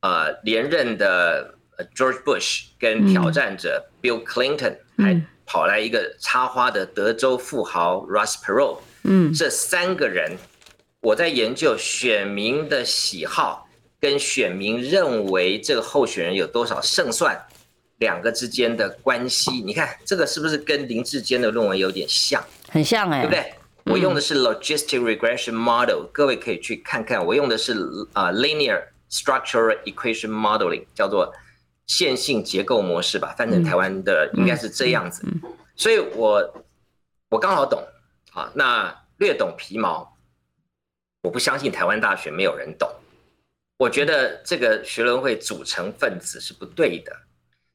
[0.00, 1.52] 呃，连任的。
[1.94, 10.38] George Bush 跟挑战者 Bill Clinton 还跑来一个插花的德州富豪 Ross Perot，嗯，这三个人，
[11.02, 13.68] 我在研究选民的喜好
[14.00, 17.38] 跟选民认为这个候选人有多少胜算
[17.98, 19.50] 两个之间的关系。
[19.62, 22.42] 你看这个是不是跟林志坚的论文有点像？
[22.68, 23.54] 很像哎，对不对？
[23.92, 27.24] 我用的是 Logistic Regression Model，各位可以去看看。
[27.24, 27.74] 我用的是
[28.12, 31.32] 啊 Linear Structural Equation Modeling，叫做。
[31.86, 35.22] 线性结构模式吧，翻成台湾的应该是这样子，
[35.76, 36.64] 所以我
[37.28, 37.80] 我刚好懂
[38.32, 40.12] 啊，那略懂皮毛，
[41.22, 42.90] 我不相信台湾大学没有人懂，
[43.78, 47.16] 我觉得这个学伦会组成分子是不对的，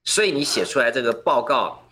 [0.04, 1.84] 所以你写出来这个报告，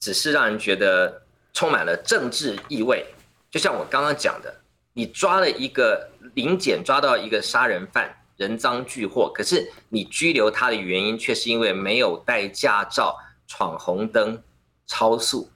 [0.00, 3.06] 只是让人觉得充满了政治意味，
[3.50, 4.54] 就像我刚刚讲的，
[4.92, 8.14] 你抓了一个临检，抓到一个杀人犯。
[8.36, 14.42] 人赃俱获，可是你拘留他的原因却是因为没有带驾照闯红灯
[14.86, 15.50] 超速，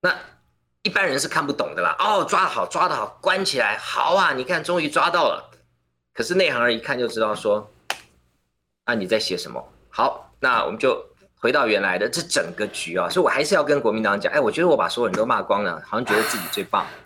[0.00, 0.18] 那
[0.84, 1.94] 一般人是看不懂的啦。
[1.98, 4.32] 哦，抓得好，抓得好，关起来，好啊！
[4.32, 5.50] 你看，终于抓到了。
[6.14, 7.70] 可是内行人一看就知道说，
[8.84, 9.62] 啊，你在写什么？
[9.90, 11.11] 好，那我们就
[11.42, 13.10] 回到原来的这整个局啊。
[13.10, 16.86] 所以我还是要跟国民党讲，哎，我觉得我把所有人都骂光了，好像觉得自己最棒。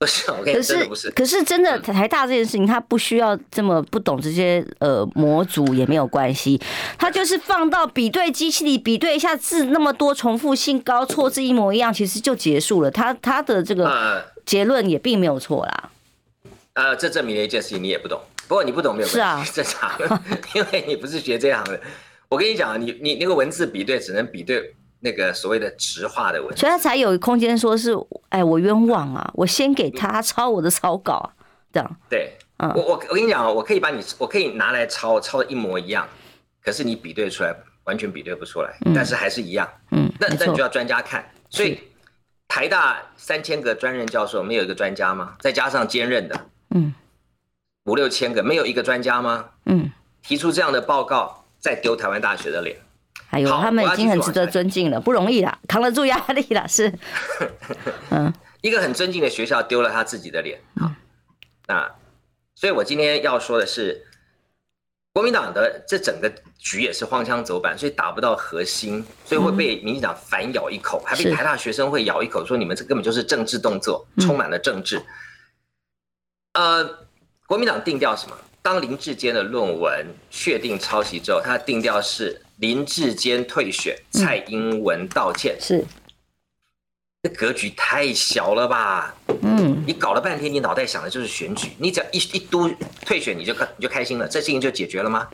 [0.00, 1.10] 不是，我跟你说，不是。
[1.10, 6.58] 可是真的台大这件事情，他不需要这么不懂这些呃模组也没有关系，
[6.98, 12.90] 他就是放到比对机器里比对一下字，那么多重复性高，错字一模一样，其实就结束了。
[12.90, 15.90] 他他的这个结论也并没有错啦。
[16.72, 18.18] 呃，这证明了一件事情，你也不懂。
[18.48, 20.22] 不过你不懂没有关系，是啊，正常，
[20.54, 21.78] 因为你不是学这行的。
[22.30, 24.74] 我跟你讲，你你那个文字比对只能比对。
[25.02, 27.96] 那个所谓的直化的文字，所以他才有空间说是，
[28.28, 31.32] 哎，我冤枉啊，我先给他抄我的草稿啊，
[31.72, 31.96] 这样。
[32.10, 36.06] 对，嗯，我我我跟你讲啊，我可以把你，我可以拿来抄，抄的一模一样，
[36.62, 39.66] 可是你比对出来完全比对不出来，但是还是一样。
[39.92, 41.24] 嗯，那那你就要专家看。
[41.48, 41.80] 所以
[42.46, 45.34] 台大三千个专任教授，没有一个专家吗？
[45.40, 46.94] 再加上兼任的，嗯，
[47.86, 49.48] 五六千个，没有一个专家吗？
[49.64, 49.90] 嗯，
[50.22, 52.76] 提出这样的报告，再丢台湾大学的脸。
[53.28, 56.92] 还有他们已经很值得尊敬了，不容易啦，扛得住压力了，是。
[58.10, 60.58] 嗯，一个很尊敬的学校丢了他自己的脸。
[60.76, 60.90] 好，
[61.68, 61.88] 那，
[62.56, 64.04] 所以我今天要说的是，
[65.12, 75.00] 国民党的这整个局也是荒腔走板，所以打不到核心，所以会被民进党反咬一口，还被台大学生会咬一口，说你们这根本就是政治动作，充满了政治。
[76.54, 77.06] 呃，
[77.46, 78.36] 国民党定调什么？
[78.62, 82.40] 当林志坚的论文确定抄袭之后，他的定调是。
[82.60, 85.84] 林志坚退选，蔡英文道歉，嗯、是，
[87.22, 89.14] 这格局太小了吧？
[89.40, 92.70] 嗯，你搞了半天，你脑袋想的就是选举，你只要一一嘟
[93.06, 95.26] 退选，你就开你就开心了，这事情就解决了吗？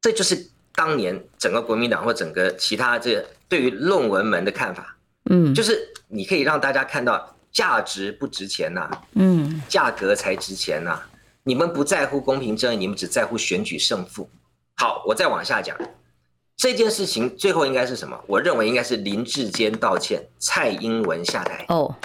[0.00, 4.96] 这就是当年整个国民党或整个其他这对于论文门的看法。
[5.28, 11.02] 嗯，就是你可以让大家看到价值不值钱呐，嗯，价格才值钱呐。
[11.48, 14.28] 你们不在乎公平正义，你们只在乎选举胜负。
[14.76, 15.74] 好，我再往下讲，
[16.54, 18.22] 这件事情最后应该是什么？
[18.26, 21.64] 我认为应该是林志坚道歉，蔡英文下台。
[21.68, 21.96] 哦，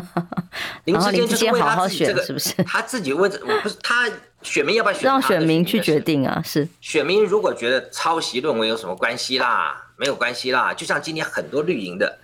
[0.84, 2.52] 林志坚就是为他自己这个，是不是？
[2.64, 4.10] 他自己问，我，不是他
[4.42, 5.04] 选民要不要选？
[5.04, 6.68] 让选民去决定啊，是。
[6.82, 10.74] 选民如果觉得抄袭论文有什么关系啦，没有关系啦。
[10.74, 12.18] 就像今天很多绿营的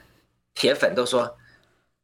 [0.55, 1.35] 铁粉都说，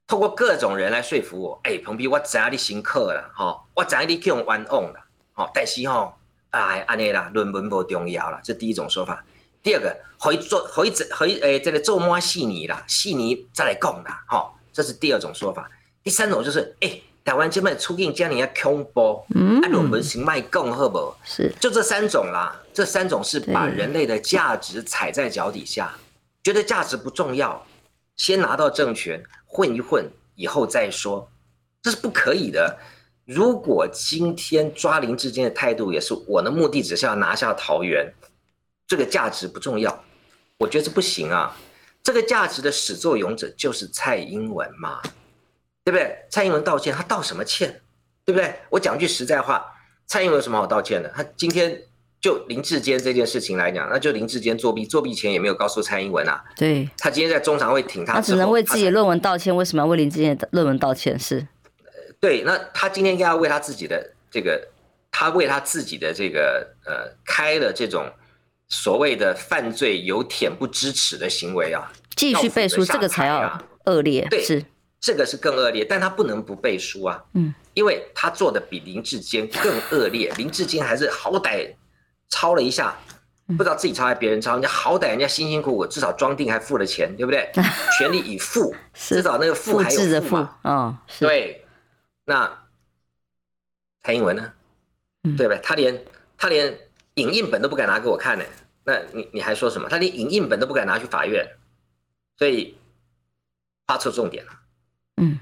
[0.09, 4.95] 透过各种人来说服我，哎，彭碧，我知道你辛苦了，哈，我知道你去用冤枉了，
[5.35, 6.15] 好，但是吼。
[6.51, 9.23] 哎，安尼啦，论文不重要啦，这第一种说法。
[9.63, 15.71] 第二个，回做回回诶，这个做摸细泥啦，细泥再来讲啦，哈，这是第二种说法。
[16.03, 21.15] 第三种就是，哎，台湾这边出境将你要恐怖，嗯，论文行卖更好不？
[21.23, 25.95] 是，就这三种啦，这三种是把人类的价值踩在脚底下，
[26.43, 27.63] 觉得价值不重要，
[28.17, 31.29] 先拿到政权混一混，以后再说，
[31.83, 32.79] 这是不可以的。
[33.25, 38.13] 如果今天抓林志坚的态度也是我的目的，只是要拿下桃园，
[38.87, 40.05] 这个价值不重要，
[40.59, 41.57] 我觉得这不行啊。
[42.03, 45.03] 这个价值的始作俑者就是蔡英文嘛，
[45.85, 46.25] 对不对？
[46.31, 47.83] 蔡英文道歉，他道什么歉？
[48.25, 48.55] 对不对？
[48.71, 49.67] 我讲句实在话，
[50.07, 51.09] 蔡英文有什么好道歉的？
[51.11, 51.83] 他今天
[52.21, 56.43] 就林志坚这件事情来讲，那就林志坚作弊，作弊前也没有告诉蔡英文啊。
[56.57, 59.55] 对，他今天在中常会挺他，他只能为自己的论文道歉。
[59.55, 61.19] 为什么要为林志坚的论文道歉？
[61.19, 61.47] 是？
[62.21, 64.61] 对，那他今天应该要为他自己的这个，
[65.13, 68.11] 他为他自己的这个呃开了这种
[68.69, 74.27] 所谓的犯罪有恬不知耻的行为啊，继续背书，这个才要恶劣。
[74.29, 74.65] 对，是
[75.01, 81.73] 这个是更恶劣，但他不能不背书啊，嗯，因为他做的比林志坚更恶劣，林志坚还是好歹
[82.29, 82.97] 抄了一下，
[83.47, 87.51] 不知道自己抄还是别人抄，人家好歹人家辛辛苦苦至少装订还付了钱，对不对？
[87.99, 91.65] 全力以赴，至少那个付还有付嘛，哦，对。
[92.25, 92.67] 那
[94.03, 94.53] 蔡英文呢？
[95.37, 95.59] 对吧？
[95.63, 96.05] 他连
[96.37, 96.79] 他连
[97.15, 98.45] 影印本都不敢拿给我看呢。
[98.85, 99.89] 那你你还说什么？
[99.89, 101.47] 他连影印本都不敢拿去法院，
[102.37, 102.77] 所以
[103.87, 104.53] 画错重点了。
[105.17, 105.39] 嗯，你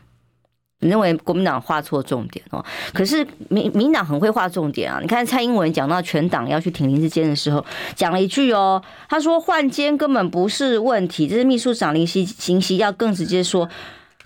[0.89, 2.65] 认为国民党画错重点哦？
[2.93, 4.99] 可是民民党很会画重点啊！
[5.01, 13.69] 你看蔡英文讲到全党要去挺林志坚的时候，讲了一句哦，他说换监根本不是问题，这是秘书长林行熙要更直接说。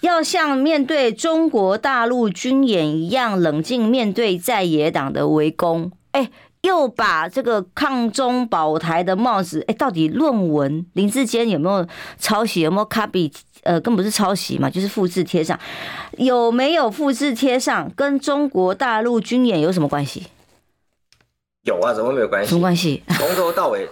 [0.00, 6.30] 要像面对中国大陆军演一样冷静面对在野党的围攻，哎，
[6.62, 11.86] 又把这个抗中保台的帽子，哎，到底论文林志坚有没有
[12.18, 13.30] 抄袭，有没有 copy？
[13.62, 15.58] 呃，更不是抄袭嘛，就是复制贴上，
[16.18, 20.26] 有没有复制贴上，跟中国大陆军演有什么关系？
[21.64, 22.48] 有啊，怎么没有关系？
[22.48, 23.02] 什么关系？
[23.10, 23.88] 从头到尾。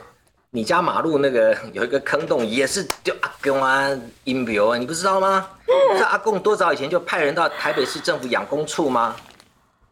[0.51, 3.87] 你家马路那个有一个坑洞，也是就阿公啊
[4.25, 5.47] 阴表啊，你不知道吗？
[5.91, 9.15] 这阿公多早以前就派人到台北市政府养工处吗？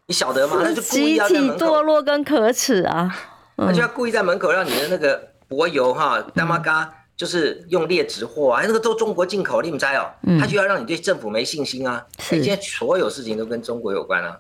[0.07, 0.57] 你晓得吗？
[0.63, 1.67] 那就故意要在门口。
[1.67, 3.15] 堕落跟可耻啊！
[3.59, 10.13] 他就要故意在门口让你的那个柏油哈大妈嘎，就是用劣质货啊，那个都中国进口，你们知哦？
[10.39, 12.07] 他就要让你对政府没信心啊！
[12.31, 14.39] 你现在所有事情都跟中国有关啊，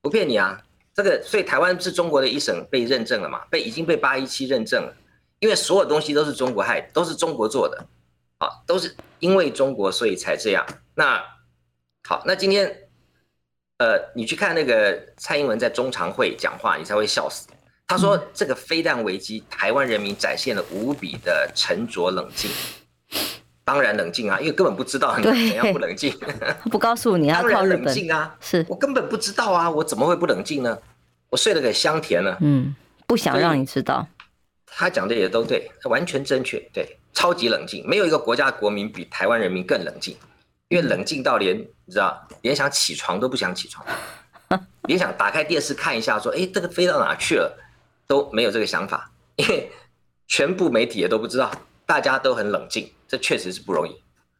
[0.00, 0.62] 不骗你啊！
[0.94, 3.40] 这个所以台湾是中国的一省被认证了嘛？
[3.50, 4.94] 被已经被八一七认证了。
[5.40, 7.84] 因为所有东西都是中国害，都是中国做的，
[8.38, 10.64] 啊，都是因为中国所以才这样。
[10.94, 11.20] 那
[12.06, 12.88] 好，那今天，
[13.78, 17.48] 呃，你去看那个蔡英文在中常会讲话，你才会笑死。
[17.92, 22.50] 他说这个飞弹危机，台湾人民展现了无比的沉着冷静。
[23.64, 26.10] 当然冷静啊，因为根本不知道你怎样不冷静。
[26.72, 30.78] 不告诉你啊， 当然冷静啊，是我根本不知道啊，我怎么会不冷静呢？
[31.28, 32.38] 我睡得可香甜了。
[32.40, 32.74] 嗯，
[33.06, 34.06] 不想让你知道。
[34.66, 40.16] 他讲的也都对，完全正确，对，超级冷静，没有一个国家国民比台湾人民更冷静，
[40.68, 43.86] 因为冷静到连你知道，连想起床都不想起床，
[44.88, 47.54] 连想打开电视看一下，说，哎，这个飞到哪去了，
[48.12, 49.70] 都没有这个想法， 因为
[50.28, 51.50] 全部媒体也都不知道，
[51.86, 53.96] 大家都很冷静，这确实是不容易。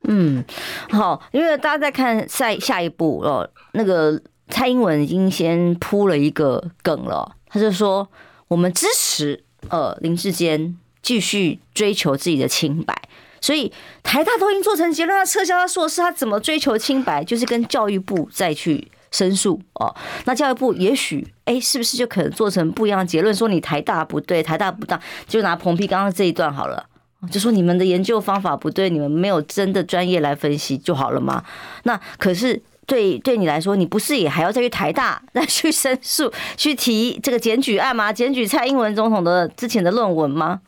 [0.08, 0.44] 嗯，
[0.90, 8.06] 好，因为大家在看下下一步哦，那个蔡英文已经先铺了一个梗了，他就说
[8.48, 9.44] 我们支持。
[9.68, 13.00] 呃，林志坚继续追求自己的清白，
[13.40, 17.22] 所以台大都已经做成结论，要撤销他硕士，他怎么追求清白？
[17.22, 19.94] 就是跟教育部再去申诉哦。
[20.24, 23.32] 那教育部也许哎，是不是就可能做成不一样的结论？
[23.32, 26.84] 说你台大不对，台大不当，就拿彭批刚刚这一段好了，
[27.30, 31.44] 就说你们的研究方法不对，你们没有真的专业来分析就好了吗？
[31.84, 32.62] 那可是。
[32.84, 38.12] 对，对你来说，你不是也还要再去台大 再去申诉，去提这个检举案吗？
[38.12, 40.60] 检举蔡英文总统的之前的论文吗？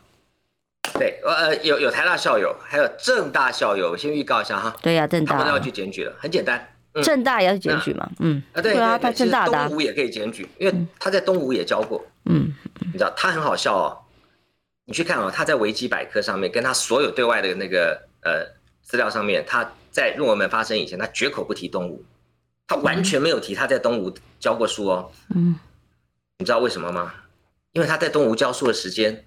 [0.96, 4.74] 对，呃，有有台大校友，还有正大校友，我先预告一下哈。
[4.80, 6.74] 对呀、啊，政大他们要去检举了，很简单。
[7.02, 8.11] 政、嗯、大也要去检举嘛？
[8.20, 12.04] 嗯，啊对，啊，他正大的东吴也可以检举，因为他在东吴也教过。
[12.26, 12.54] 嗯，
[12.87, 13.98] 你知道他很好笑哦，
[14.85, 18.46] 你去看哦，他在维基百科上面跟他所有对外的那个呃
[18.83, 19.70] 资料上面，他。
[19.94, 22.04] 在论文没发生以前，他绝口不提东吴，
[22.66, 25.12] 他完全没有提他在东吴教过书哦。
[25.32, 25.55] 嗯，
[26.38, 27.14] 你知道为什么吗？
[27.70, 29.24] 因为他在东吴教书的时间，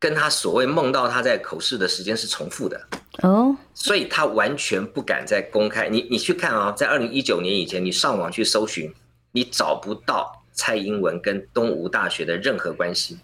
[0.00, 2.88] 跟他所谓梦到他在口试的时间是重复的。
[3.22, 5.88] 哦，所以他完全不敢再公开。
[5.88, 8.92] 你你去看啊，在二零一九年以前，你上网去搜寻，
[9.32, 13.18] 你找不到蔡英文跟东吴大学的任何关系。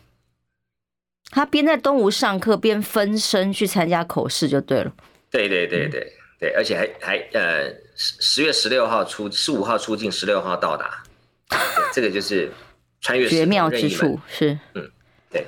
[1.30, 4.92] 他边在东吴上课，边分身去参加口试就对了。
[5.30, 6.01] 对对对对。
[6.01, 11.03] 嗯对，而且还还呃十十月十六号出，十五号出境，十六号到达，
[11.94, 12.53] 这个就是
[13.01, 14.90] 穿越绝妙之处是，嗯，
[15.30, 15.47] 对，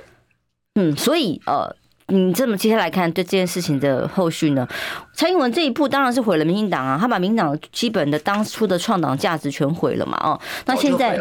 [0.77, 1.77] 嗯，所以呃，
[2.09, 4.67] 你这么接下来看对这件事情的后续呢？
[5.15, 11.19] 蔡英文这一步当然是毁了民进党啊，他把民进党基本的当初的创党价值全毁了嘛，哦，那现在。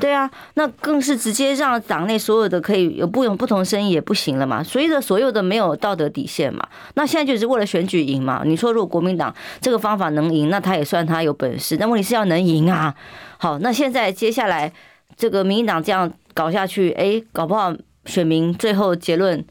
[0.00, 6.66] 对啊，那更是直接让党内所有的可以有不同不同声音也不行了嘛，所有的所有的没有道德底线嘛。
[6.94, 8.40] 那现在就是为了选举赢嘛。
[8.46, 11.76] 你说如果国民党这个方法能赢，那他也算他有本事。
[11.76, 12.94] 但问题是要能赢啊。
[13.36, 14.72] 好，那现在接下来
[15.14, 17.74] 这个民进党这样搞下去，哎，搞不好
[18.06, 19.44] 选民最后结论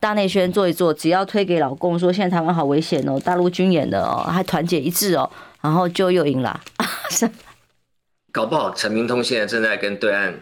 [0.00, 5.28] 大内宣做一做，只要推给老公说现在台湾好危险哦，大陆军演的哦，还团结一致哦，
[5.60, 6.60] 然后就又赢了。
[8.30, 10.40] 搞不好陈明通现在正在跟对岸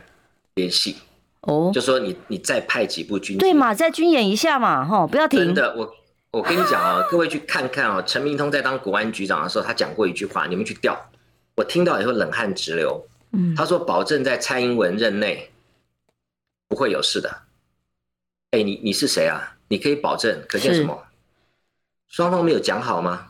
[0.57, 0.96] 联系
[1.42, 5.38] 哦，就说你你再派几部军，对嘛，再军演一下嘛，吼，不要停。
[5.38, 5.94] 真的，我
[6.32, 10.94] 我跟你讲啊，各位去看看啊，陈明通在当国安局长的时候，他讲过一句话，你们去调，
[11.54, 13.07] 我听到以后冷汗直流。
[13.32, 15.50] 嗯，他说保证在蔡英文任内
[16.68, 17.45] 不会有事的。
[18.57, 19.59] 哎，你你是谁啊？
[19.68, 21.07] 你可以保证，可见什么？
[22.09, 23.28] 双方没有讲好吗？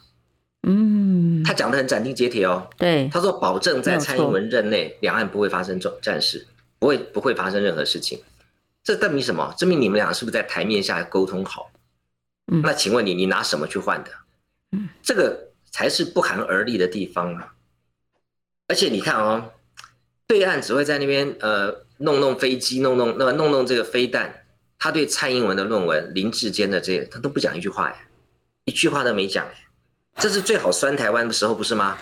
[0.63, 2.69] 嗯，他讲的很斩钉截铁哦。
[2.77, 6.47] 对，他说保证在蔡英文任内，两岸不会发生战战事，
[6.79, 8.23] 不会不会发生任何事情。
[8.85, 9.53] 这证明什么？
[9.59, 11.73] 证明你们俩是不是在台面下沟通好？
[12.53, 14.11] 嗯，那请问你，你拿什么去换的？
[14.71, 17.55] 嗯，这个才是不寒而栗的地方啊。
[18.69, 19.53] 而且你看哦，
[20.29, 24.43] 对岸只会在那边呃弄弄飞机，弄弄那弄弄这个飞弹。
[24.79, 28.07] 他对蔡英文的论文、林志坚的这些，他都不讲一句话哎，
[28.65, 29.55] 一句话都没讲哎。
[30.19, 31.99] 这是最好酸台湾的时候，不是吗？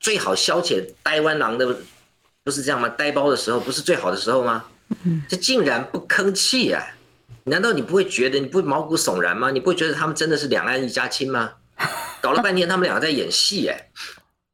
[0.00, 1.78] 最好消遣台湾狼的，
[2.42, 2.88] 不是这样吗？
[2.88, 4.64] 呆包的时候，不是最好的时候吗？
[5.28, 6.82] 这竟然不吭气啊！
[7.44, 9.50] 难道你不会觉得，你不会毛骨悚然吗？
[9.50, 11.54] 你不会觉得他们真的是两岸一家亲吗？
[12.20, 13.88] 搞了半天，他们两个在演戏哎，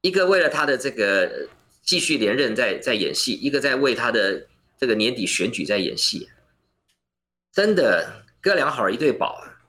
[0.03, 1.49] 一个为了他的这个
[1.83, 4.47] 继续连任在在演戏，一个在为他的
[4.79, 6.29] 这个年底选举在演戏，
[7.53, 9.61] 真的哥俩好一对宝啊！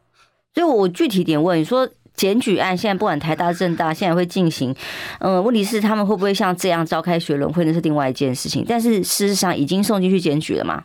[0.54, 1.90] 所以我具体点问你说。
[2.16, 4.74] 检举案现在不管台大政大现在会进行，
[5.20, 8.64] 嗯，问题是他们会不会像这样召开学伦会，那是另外一件事情。
[8.70, 10.84] 但是事实上已经送进去检举了吗？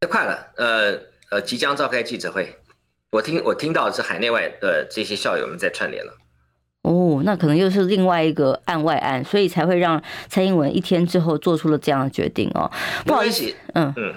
[0.00, 0.92] 太快了，呃
[1.30, 2.54] 呃，即将召开记者会。
[3.12, 6.12] 我听我听到是海内外的这些校友们在串联了。
[6.82, 12.70] 哦，那可能又是另外一个案外案，所以才会让蔡英文一天之后做出了这样的决定哦。
[13.06, 14.14] 不好意思，嗯嗯，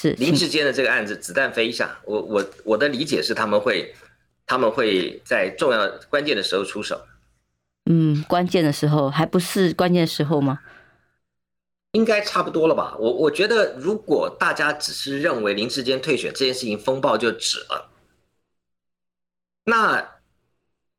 [0.00, 3.94] 是林志坚的这个案子，子弹飞一下，我我我的理解是他们会。
[4.46, 7.06] 他们会在重要关键的时候出手。
[7.84, 10.58] 嗯，关键的时候还不是关键时候吗？
[11.92, 12.96] 应该差不多了吧。
[12.98, 17.92] 我我觉得，如果大家只是认为林志坚退选这件事情风暴就止了，
[19.66, 20.16] 那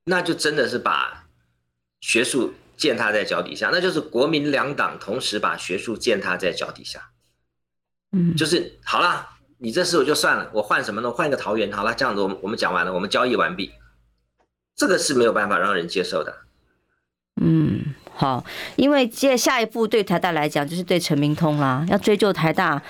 [0.05, 1.27] 那就真的是把
[1.99, 7.10] 学术践踏在脚底下，那就是国民两党同时把学术践踏在脚底下。
[8.11, 9.27] 嗯，就是好了。
[9.63, 11.11] 你这事我就算了，我换什么呢？
[11.11, 13.71] 换一个桃园好了，这样子我们我们讲完了，我们交易完毕，
[14.75, 16.35] 这个是没有办法让人接受的。
[17.39, 18.43] 嗯，好，
[18.75, 22.81] 因为接下一步对台大来讲就是对陈明通啦，要追究台大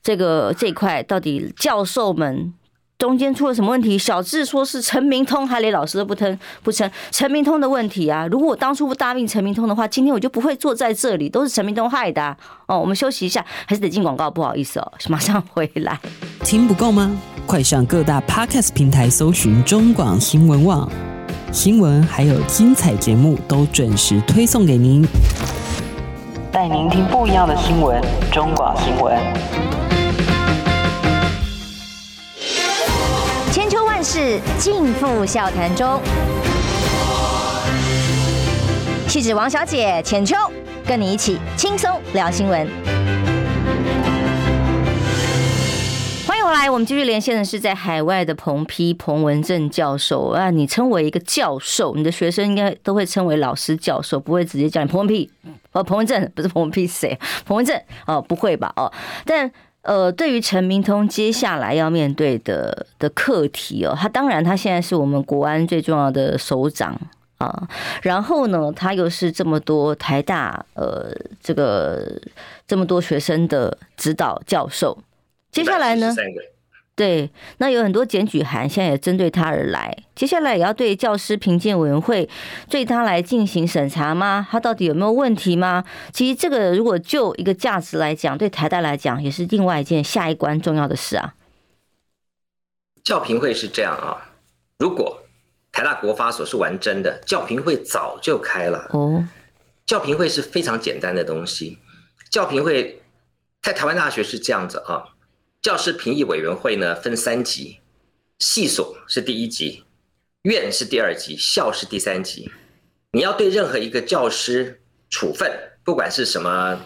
[0.00, 2.54] 这个这一块到底教授们。
[3.00, 3.96] 中间出了什么问题？
[3.96, 8.26] 小智说是陈明通，还连老师都不称不称陈明通的问题啊！
[8.26, 12.36] 如果我当初不答应陈明通的话，今天我就不会坐在这里，都是陈明通害的、
[12.66, 15.98] 哦，我们休息一下，还是得进广告，不好意思哦，马上回来。
[16.44, 17.10] 听不够吗？
[17.46, 20.86] 快上各大 Podcast 平台搜寻中广新闻网
[21.50, 25.06] 新闻，还有精彩节目都准时推送给您，
[26.52, 27.98] 带您听不一样的新闻。
[28.30, 29.79] 中广新闻。
[34.58, 36.00] 尽付笑谈中，
[39.08, 40.36] 气质王小姐浅秋，
[40.86, 42.68] 跟你一起轻松聊新闻。
[46.26, 50.50] 欢迎回来，我们继续连线的是在海外的彭丕彭文正教授啊。
[50.50, 55.28] 你称为一个教授，你的学生应该都会称为老师教授，不会直接叫你彭文丕
[55.72, 57.18] 哦，彭文正不是彭文丕谁？
[57.46, 58.72] 彭文正哦，不会吧？
[58.76, 58.92] 哦，
[59.24, 59.50] 但。
[59.82, 66.94] 呃，对于陈明通接下来要面对的的课题哦，他当然他现在是我们国安最重要的首长
[67.38, 67.68] 啊，
[68.02, 71.10] 然后呢，他又是这么多台大呃
[71.42, 72.20] 这个
[72.66, 74.98] 这么多学生的指导教授，
[75.50, 76.14] 接下来呢？
[76.96, 79.96] 对，那有很多检举函，现在也针对他而来。
[80.14, 82.28] 接下来也要对教师评鉴委员会
[82.68, 84.46] 对他来进行审查吗？
[84.50, 85.82] 他到底有没有问题吗？
[86.12, 91.34] 其实这个如果就一个价值来讲，对台大来讲也是另外一件下一关重要的事啊。
[93.02, 94.32] 教评会是这样啊，
[94.78, 95.22] 如果
[95.72, 99.26] 台大国发所是玩真的，教评会早就开了哦。
[99.86, 101.78] 教评会是非常简单的东西，
[102.30, 103.00] 教评会
[103.62, 105.04] 在台湾大学是这样子啊。
[105.62, 107.80] 教师评议委员会呢，分三级，
[108.38, 109.84] 系所是第一级，
[110.42, 112.50] 院是第二级，校是第三级。
[113.12, 114.80] 你要对任何一个教师
[115.10, 115.52] 处分，
[115.84, 116.80] 不管是什么，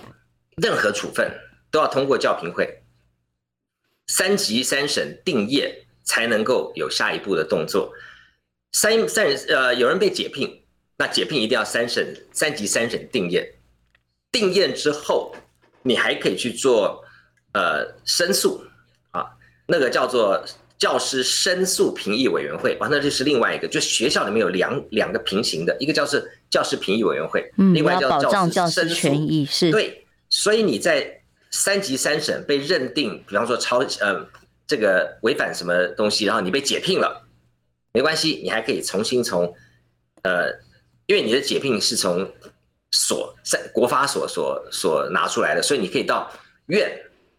[0.57, 1.31] 任何处分
[1.71, 2.83] 都要通过教评会，
[4.09, 7.93] 三级三审定验才能够有下一步的动作。
[8.73, 10.65] 三三呃，有人被解聘，
[10.97, 13.55] 那解聘一定要三审三级三审定验，
[14.33, 15.37] 定验之后，
[15.83, 17.04] 你还可以去做
[17.55, 18.63] 呃申诉
[19.11, 19.25] 啊，
[19.67, 20.45] 那个叫做。
[20.77, 29.71] 教师申诉评议委员会，完了这是另外一个，就学校里面有两两个平行的，一个叫是教师评议委员会，嗯，另外叫保障教师权益是。
[29.71, 34.27] 对，所以你在三级三审被认定，比方说超呃
[34.67, 37.25] 这个违反什么东西，然后你被解聘了，
[37.93, 39.55] 没关系，你还可以重新从
[40.23, 40.49] 呃，
[41.07, 42.31] 因为你的解聘是从
[42.91, 46.31] 所在国发所所所拿出来的，所以你可以到
[46.67, 46.91] 院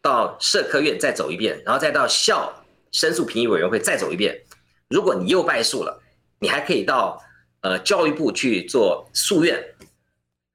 [0.05, 2.61] 到社科院再走一遍，然后再到校。
[2.91, 4.41] 申诉评议委员会再走一遍，
[4.87, 6.01] 如果你又败诉了，
[6.39, 7.21] 你还可以到
[7.59, 9.61] 呃教育部去做诉愿。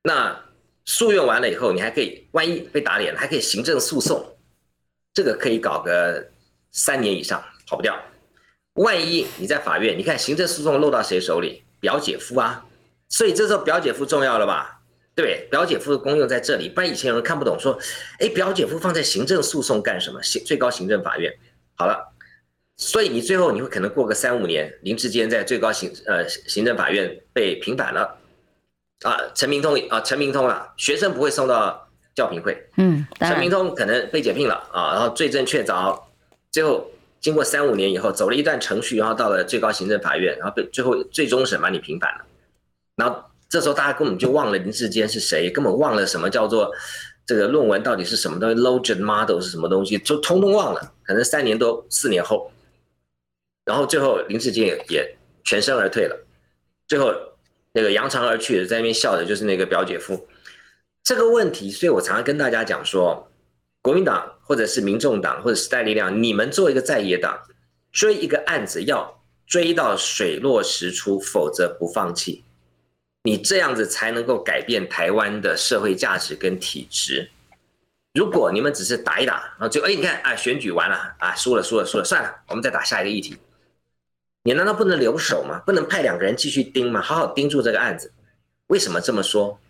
[0.05, 0.43] 那
[0.87, 4.25] 诉愿完了以后，你还可以万一被打脸了，还可以行政诉讼，
[5.13, 6.31] 这个可以搞个
[6.71, 7.95] 三年以上，跑不掉。
[8.77, 11.63] 万一你在法院，你看行政诉讼落到谁手里？
[11.79, 12.65] 表姐夫啊，
[13.11, 14.80] 所以这时候表姐夫重要了吧？
[15.15, 15.49] 对对？
[15.51, 17.79] 表姐夫的功用在这里，不然以前有人看不懂，说，
[18.19, 20.23] 哎，表姐夫放在行政诉讼干什么？
[20.23, 21.33] 行最高行政法院，
[21.77, 22.07] 好了。
[22.83, 28.17] 所以你最后你会可能过个三五年，林志坚在最高行呃行政法院被平反了，
[29.03, 36.01] 啊，陈明通啊，陈明通了，学生不会送到教评会，嗯，陈明通可能被解聘了啊，然后罪证确凿，
[36.51, 36.91] 最后
[37.21, 42.25] 经过三五年以后走了一段程序，然后到了最高行政法院，然后被最后最终审把你平反了，
[42.97, 46.73] 然后这时候大家根本就忘了林志坚是谁，根本忘了什么叫做
[47.27, 52.51] 这个论文到底是什么东西，Logent Model 是什么东西，就通通忘了，可能三年多四年后。
[53.65, 56.17] 然后最后林志坚也也全身而退了，
[56.89, 57.13] 最后
[57.73, 60.29] 那个扬长而去的在那边笑的就是那个表姐夫。
[61.03, 63.29] 这个问题，所以我常常跟大家讲说，
[63.83, 67.41] 国民党或者是民众党或者时代力量，你们作为一个在野党，
[67.91, 72.45] 追一个案子要追到水落石出，否则不放弃，
[73.23, 77.31] 你这样子才能够改变台湾的社会价值跟体制。
[78.15, 83.37] 如果你们只是打一打，然后就哎你看啊选举完了啊输了输了输了算了，我们再打下一个议题。
[84.43, 85.61] 你难道不能留守吗？
[85.67, 87.03] 不能派两个人继续盯吗？
[87.03, 88.11] 好好盯住这个案子。
[88.69, 89.61] 为什么这么说？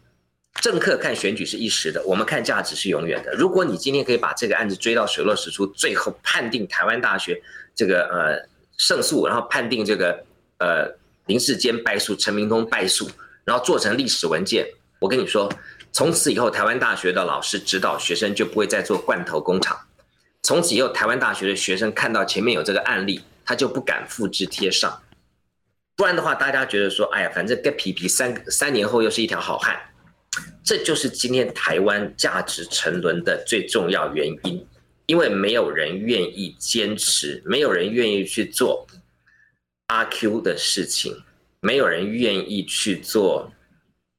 [0.61, 3.32] 政客看选举是一时的，我们看价值是永远的。
[3.34, 7.40] 如果你今天可以把这个案子追到水落石出，最后判定台湾大学
[7.74, 10.24] 这个呃胜诉，然后判定这个
[10.59, 10.92] 呃
[11.26, 13.09] 林世坚败诉，陈明通败诉，
[13.45, 14.66] 然后做成历史文件，
[14.99, 15.53] 我跟你说，
[15.93, 19.78] 从此以后台湾大学的老师指导学生就不会再做罐头工厂。
[20.43, 23.22] 从此以后，台湾大学的学生看到前面有这个案例。
[23.43, 25.03] 他就不敢复制贴上，
[25.97, 29.76] 不然的话，大家觉得说，哎呀，反正跟皮皮三三年后又是一条好汉，
[30.62, 34.64] 这就是今天台湾价值沉沦的最重要原因，
[35.07, 38.86] 因为没有人愿意坚持，没有人愿意去做
[39.88, 41.20] 阿 Q 的事情，
[41.61, 43.52] 没有人愿意去做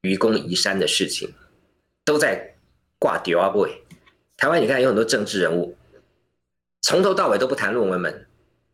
[0.01, 1.33] 愚公移山的事情，
[2.05, 2.55] 都在
[2.99, 3.71] 挂丢啊 boy。
[4.37, 5.77] 台湾你看有很多政治人物，
[6.81, 8.27] 从头到尾都不谈论文门。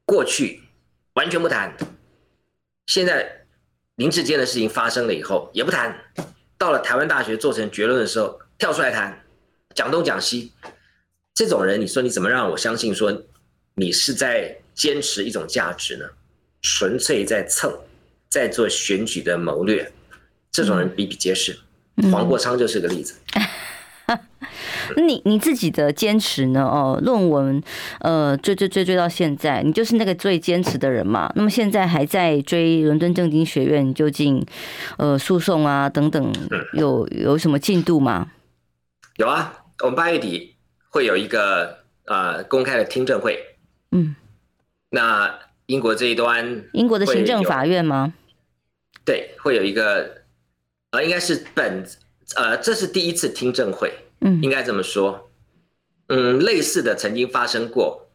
[0.06, 0.62] 过去
[1.14, 1.76] 完全不谈，
[2.86, 3.46] 现在
[3.96, 6.14] 林志坚的事情发生了以后也不谈，
[6.58, 9.26] 到了台湾大学做成结论的时候跳出来谈，
[9.76, 10.54] 讲东讲西，
[11.34, 13.24] 这种人你说你怎么让我相信说
[13.76, 16.06] 你是在坚持一种价值呢？
[16.62, 17.78] 纯粹在蹭，
[18.30, 19.92] 在做选举的谋略，
[20.52, 21.60] 这种人比比皆是，
[22.12, 23.16] 黄国昌就是个例子。
[24.96, 26.64] 你你自己的坚持呢？
[26.64, 27.62] 哦，论文，
[28.00, 31.30] 呃，追追追追到现在，你就是那个最坚持的人嘛。
[31.36, 34.46] 那么现在还在追伦敦政经学院究竟，
[34.98, 36.34] 呃，诉讼啊等等，
[36.72, 38.32] 有有什么进度吗？
[39.18, 40.56] 有啊，我们八月底
[40.90, 43.58] 会有一个呃公开的听证会。
[43.92, 44.16] 嗯，
[44.90, 45.38] 那
[45.68, 48.14] 英国这一端，英国的行政法院吗？
[49.06, 50.24] 对，会有一个，
[50.92, 51.86] 呃，应该是本，
[52.36, 53.94] 呃，这是第一次听证会。
[54.22, 55.30] 嗯，应该这么说，
[56.08, 58.10] 嗯，类似的曾经发生过，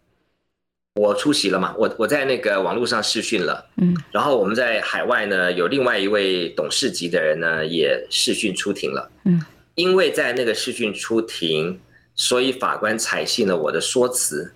[0.96, 9.40] 我出席了嘛，我我在那个网络上视讯了，嗯，然后我们在海外呢，有另外一位董事级的人呢，也视讯出庭了，嗯，
[9.76, 11.78] 因为在那个视讯出庭，
[12.14, 14.52] 所以法官采信了我的说辞，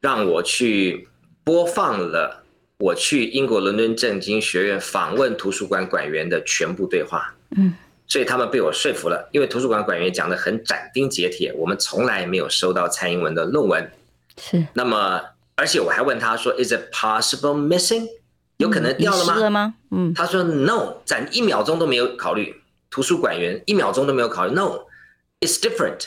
[0.00, 1.08] 让我去
[1.44, 2.42] 播放了
[2.78, 7.74] 我去英国伦敦政经学院访问图书馆馆员的全部对话，嗯。
[8.08, 13.88] 所以他们被我说服了，因为图书馆馆员讲得很斩钉截铁，我们从来没有收到蔡英文的论文。
[14.36, 14.66] 是。
[14.72, 15.22] 那么
[15.54, 18.08] 而且我还问他说：“Is it possible missing？
[18.56, 19.74] 有可能掉了吗？”了吗？
[19.90, 22.60] 嗯，他说：“No，咱一秒钟都没有考虑。
[22.90, 24.54] 图书馆员一秒钟都没有考虑。
[24.54, 26.06] No，it's different。”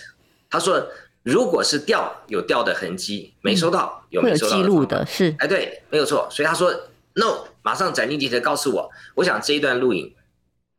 [0.52, 0.86] 他说
[1.24, 5.34] ：“如果是掉，有掉的痕迹，没收到，有没收到记录的是。
[5.40, 6.28] 哎，对，没有错。
[6.30, 6.72] 所以他说
[7.14, 8.92] ：‘No’，马上斩钉截铁告诉我。
[9.16, 10.14] 我想这一段录影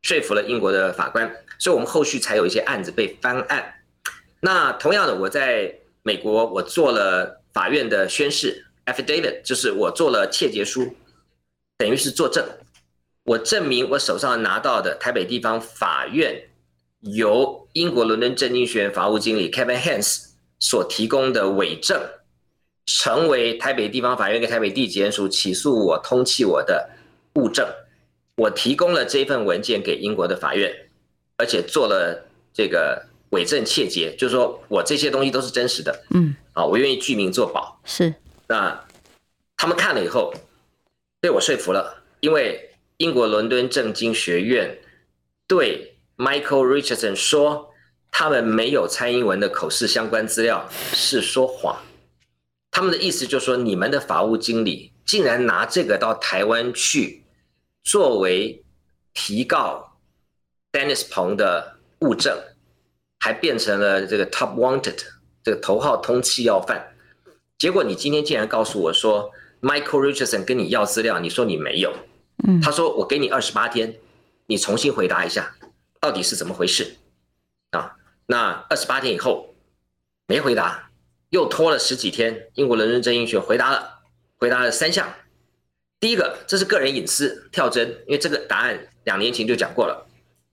[0.03, 3.73] 说服了英国的法官，所以我们后续才有一些案子被翻案。
[4.41, 5.73] 那同样的，我在
[6.03, 10.95] 美国，我做了法院的宣誓 affidavit，就是我做了窃结书，
[11.79, 12.45] 等于是作证，
[13.23, 16.43] 我证明我手上拿到的台北地方法院
[16.99, 22.01] 由英国伦敦政经学院法务经理 Kevin Hans 所提供的伪证，
[22.85, 26.89] 成为台北地方法院跟台北地检署起诉我、通缉我的
[27.35, 27.67] 物证。
[28.37, 30.73] 我提供了这份文件给英国的法院，
[31.37, 33.07] 而且做了这个。
[33.31, 38.13] 伪证窃结，就是说我这些东西都是真实的，嗯，啊，我愿意具名作保，是。
[38.47, 38.85] 那
[39.57, 40.33] 他们看了以后，
[41.19, 44.77] 被我说服了，因为英国伦敦政经学院
[45.47, 47.73] 对 Michael Richardson 说，
[48.17, 51.77] 他们没有蔡英文的口试相关资料是说谎。
[52.71, 57.25] 他们的意思就是说，你们的法务经理竟然拿这个到台湾去，
[57.83, 58.63] 作为
[59.13, 59.97] 提告
[60.71, 62.37] Dennis Peng 的物证。
[63.19, 64.99] 还变成了这个 top wanted
[65.43, 66.95] 这个头号通缉要犯，
[67.57, 71.91] 结果你今天竟然告诉我说 Michael Richardson 跟你要资料，你说你没有，
[72.47, 73.95] 嗯，他说我给你二十八天，
[74.45, 75.55] 你重新回答一下，
[75.99, 77.04] 到底是怎么回事啊？
[78.27, 79.55] 那二十八天以后
[80.27, 80.89] 没回答，
[81.29, 83.99] 又拖了十几天，英国伦敦政经学回答了，
[84.37, 85.13] 回答了三项，
[85.99, 90.07] 第一个这是个人隐私跳针，因为这个答案两年前就讲过了，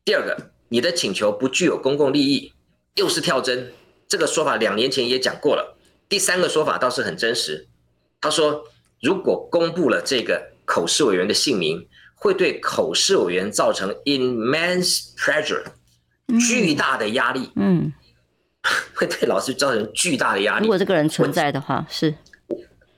[0.04, 2.52] 第二个你的请求不具有公共利益。
[2.96, 3.72] 又是跳针，
[4.06, 5.78] 这个说法两年前也讲过了。
[6.10, 7.66] 第三个说法倒是很真实，
[8.20, 8.66] 他说
[9.00, 15.64] 如果公布了这个口试委员的姓名，会对口试委员造成 immense pressure，
[16.38, 17.50] 巨大的压力。
[17.56, 17.92] 嗯，
[18.94, 20.64] 会对老师造成巨大的压力。
[20.64, 22.14] 如果这个人存在的话，是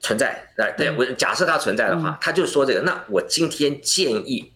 [0.00, 0.46] 存在。
[0.56, 2.80] 对，对我假设他存在的话，他就说这个。
[2.80, 4.52] 那我今天建议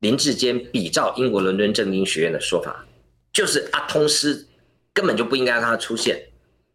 [0.00, 2.84] 林志坚比照英国伦敦政经学院的说法，
[3.32, 4.46] 就是阿通师。
[4.94, 6.20] 根本就不应该让他出现，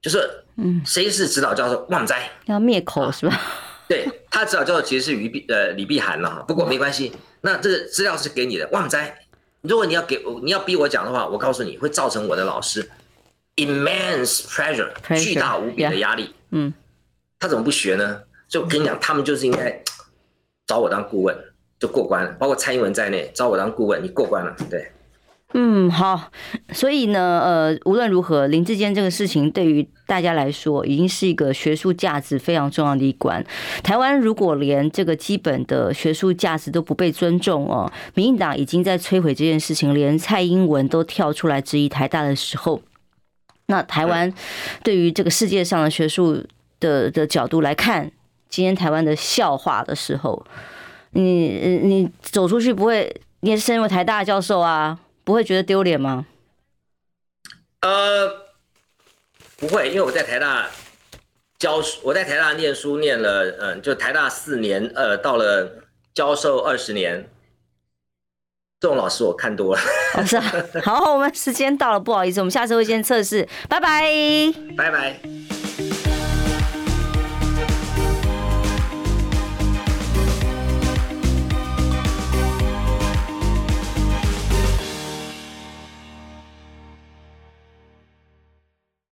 [0.02, 0.18] 就是，
[0.56, 1.86] 嗯，谁是指导教授？
[1.90, 3.38] 旺哉要灭口是吧？
[3.90, 9.14] 对，他指导教授其实是于碧呃李碧涵了，不过没关系，那这个资料是给你的，旺哉。
[9.64, 12.90] 如果你要给我，你要逼我讲的话，我告诉你会造成我的老师
[13.56, 16.36] immense pressure 巨大无比的压力。
[16.52, 16.74] 嗯，
[17.40, 18.22] 他怎么不学呢？
[18.50, 19.82] 就跟你讲，他们就是应该
[20.68, 21.36] 找我当顾问
[21.80, 24.92] 就过关了，包括蔡英文在内找我当顾问，你过关了，对。
[25.56, 26.32] 嗯，好，
[26.72, 33.46] 所以呢，呃，无论如何，林志坚这个事情对于大家来说，已经是一个学术价值非常重要的一关。
[33.84, 42.82] 台湾如果连这个基本的学术价值都不被尊重哦，民进党已经在摧毁这件事情，连蔡英文都跳出来质疑台大的时候，
[43.68, 44.34] 那台湾
[44.84, 46.44] 对于这个世界上的学术
[46.80, 48.12] 的的角度来看，
[48.50, 50.44] 今天台湾的笑话的时候，
[51.12, 54.98] 你你走出去不会，你也身为台大教授啊。
[55.24, 56.26] 不会觉得丢脸吗？
[57.82, 58.46] 呃，
[59.58, 60.70] 不会，因为我在台大
[61.60, 67.30] 教书，我在台大念书念了，嗯，就台大四年，呃，到了教授二十年，
[68.80, 69.82] 这种老师我看多了。
[70.16, 70.44] 哦，是啊，
[70.84, 74.10] 好，我们时间到了，不好意思，我们下次会先测试，拜拜，
[74.78, 75.53] 拜拜。